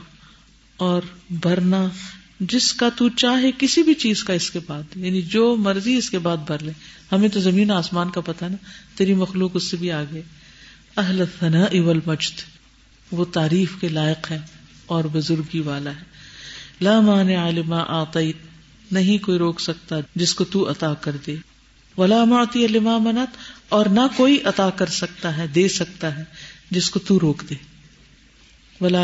[0.78, 1.88] اور بھرنا،
[2.40, 6.10] جس کا تو چاہے کسی بھی چیز کا اس کے بعد یعنی جو مرضی اس
[6.10, 6.72] کے بعد بھر لے۔
[7.12, 8.58] ہمیں تو زمین آسمان کا پتا نا،
[8.96, 10.22] تیری مخلوق اس سے بھی آگے۔
[10.98, 12.42] اہل ثنا اول مجد
[13.12, 14.40] وہ تعریف کے لائق ہے
[14.86, 16.02] اور بزرگی والا ہے۔
[16.82, 18.36] لامان عالما آتیت،
[18.94, 21.36] نہیں کوئی روک سکتا جس کو تو عطا کر دے۔
[21.98, 23.38] ولا معتی لما منت
[23.70, 26.24] اور نہ کوئی عطا کر سکتا ہے، دے سکتا ہے
[26.72, 27.56] جس کو تو روک دے۔
[28.82, 29.02] ولا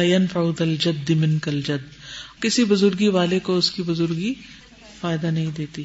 [0.60, 2.00] الجد من کل جد
[2.42, 4.34] کسی بزرگی والے کو اس کی بزرگی
[5.02, 5.84] فائدہ نہیں دیتی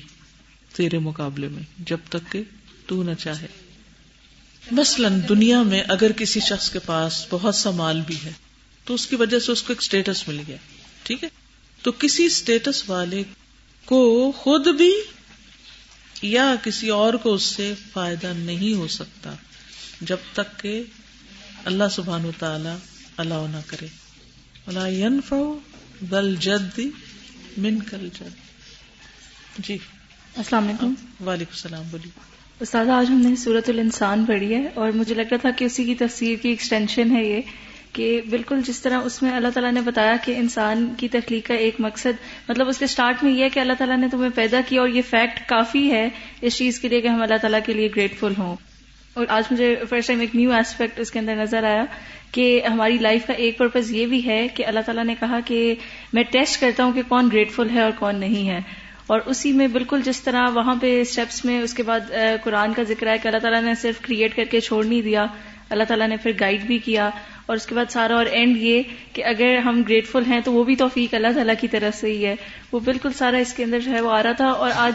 [0.77, 2.43] تیرے مقابلے میں، جب تک کہ
[2.87, 3.47] تو نہ چاہے۔
[4.73, 8.33] مثلاً دنیا میں اگر کسی شخص کے پاس بہت سا مال بھی ہے،
[8.85, 10.57] تو اس کی وجہ سے اس کو ایک اسٹیٹس مل گیا،
[11.03, 11.29] ٹھیک ہے؟
[11.83, 13.23] تو کسی اسٹیٹس والے
[13.85, 14.93] کو خود بھی
[16.27, 19.35] یا کسی اور کو اس سے فائدہ نہیں ہو سکتا
[20.01, 20.83] جب تک کہ
[21.65, 22.69] اللہ سبحان و تعالی
[23.17, 23.87] اللہ نہ کرے۔
[26.03, 26.81] بل جد
[27.59, 28.37] من کل جد
[29.59, 29.79] جی۔
[30.37, 30.95] السلام علیکم۔
[31.27, 32.11] وعلیکم السلام بولیے۔
[32.61, 35.85] استاد آج ہم نے سورت الانسان پڑھی ہے اور مجھے لگ رہا تھا کہ اسی
[35.85, 37.41] کی تفسیر کی ایکسٹینشن ہے یہ۔
[37.95, 41.55] کہ بالکل جس طرح اس میں اللہ تعالیٰ نے بتایا کہ انسان کی تخلیق کا
[41.55, 44.61] ایک مقصد مطلب اس کے اسٹارٹ میں یہ ہے کہ اللہ تعالیٰ نے تمہیں پیدا
[44.69, 46.09] کیا اور یہ فیکٹ کافی ہے
[46.41, 48.57] اس چیز کے لیے کہ ہم اللہ تعالیٰ کے لیے گریٹفل ہوں۔
[49.15, 51.85] اور آج مجھے فرسٹ ٹائم ایک نیو ایسپیکٹ اس کے اندر نظر آیا
[52.33, 55.75] کہ ہماری لائف کا ایک پرپز یہ بھی ہے کہ اللہ تعالیٰ نے کہا کہ
[56.13, 58.59] میں ٹیسٹ کرتا ہوں کہ کون گریٹفل ہے اور کون نہیں ہے۔
[59.07, 62.01] اور اسی میں بالکل جس طرح وہاں پہ اسٹیپس میں اس کے بعد
[62.45, 65.27] قرآن کا ذکر ہے کہ اللہ تعالیٰ نے صرف کریٹ کر کے چھوڑ نہیں دیا۔
[65.75, 67.11] اللہ تعالیٰ نے پھر گائیڈ بھی کیا
[67.47, 70.65] اور اس کے بعد سارا اور اینڈ یہ کہ اگر ہم گریٹفل ہیں تو وہ
[70.65, 72.37] بھی توفیق اللہ تعالیٰ کی طرف سے ہی ہے۔
[72.73, 74.95] وہ بالکل سارا اس کے اندر جو ہے وہ آ رہا تھا اور آج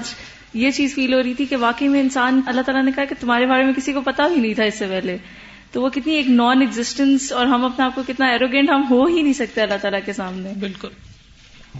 [0.53, 3.15] یہ چیز فیل ہو رہی تھی کہ واقعی میں انسان اللہ تعالیٰ نے کہا کہ
[3.19, 5.17] تمہارے بارے میں کسی کو پتا بھی نہیں تھا اس سے پہلے۔
[5.71, 9.05] تو وہ کتنی ایک نان ایگزٹینس اور ہم اپنے آپ کو کتنا ایروگینٹ ہم ہو
[9.05, 10.87] ہی نہیں سکتے اللہ تعالیٰ کے سامنے۔ بالکل۔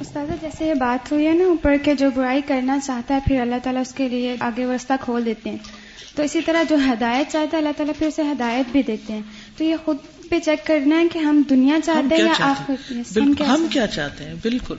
[0.01, 3.41] استاذہ جیسے یہ بات ہوئی ہے نا اوپر کے جو برائی کرنا چاہتا ہے پھر
[3.41, 5.57] اللہ تعالیٰ اس کے لیے آگے وسطہ کھول دیتے ہیں۔
[6.15, 9.21] تو اسی طرح جو ہدایت چاہتا ہے اللہ تعالیٰ پھر اسے ہدایت بھی دیتے ہیں۔
[9.57, 9.97] تو یہ خود
[10.29, 12.93] پہ چیک کرنا ہے کہ ہم دنیا چاہتے ہیں یا آخر
[13.43, 14.75] ہم کیا چاہتے ہیں؟ بالکل۔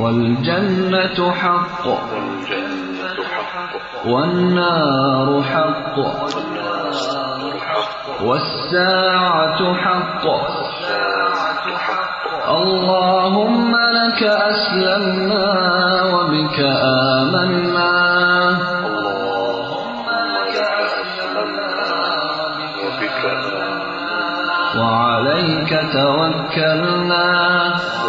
[0.00, 1.86] والجنة حق.
[4.06, 5.98] والنار حق.
[8.24, 10.24] والساعة حق.
[12.48, 15.48] اللهم لك أسلمنا
[16.12, 16.58] وبك
[17.20, 18.07] آمنا.
[25.92, 27.28] توكلنا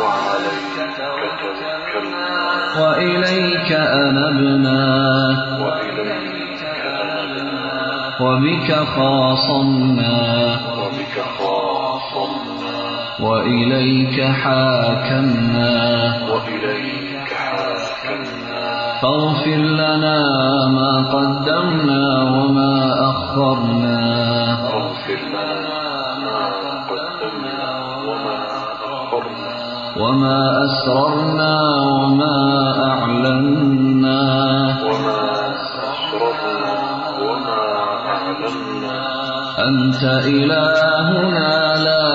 [0.01, 2.27] وعليك توكلنا
[2.81, 4.81] وإليك أنبنا.
[5.61, 6.61] وإليك
[7.01, 7.69] أنبنا
[8.21, 10.15] وبك خاصمنا.
[10.79, 12.77] وبك خاصمنا
[13.19, 15.73] وإليك حاكمنا
[16.31, 18.99] وإليك حاكمنا.
[19.01, 20.19] فاغفر لنا
[20.67, 22.73] ما قدمنا وما
[23.09, 24.28] أخرنا.
[30.09, 31.53] وما أسررنا
[32.01, 32.37] وما
[32.91, 34.21] أعلنا.
[34.81, 35.21] وما
[35.53, 36.73] أسررنا
[37.21, 37.61] وما
[38.09, 38.97] أعلنا
[39.69, 40.03] أنت
[40.33, 41.51] إلهنا
[41.89, 42.07] لا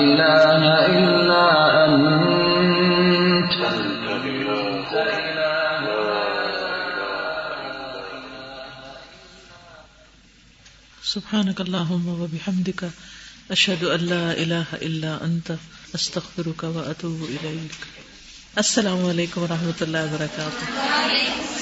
[0.00, 0.62] إله
[0.96, 1.44] إلا
[1.84, 3.52] أنت.
[3.52, 4.92] أنت
[5.28, 5.52] إلهنا
[5.84, 6.08] لا
[11.02, 12.82] سبحانك اللهم وبحمدك
[13.50, 15.52] أشهد أن لا إله إلا أنت،
[15.94, 17.86] أستغفرك وأتوب إليك.
[18.56, 21.57] السلام علیکم و رحمۃ اللہ وبرکاتہ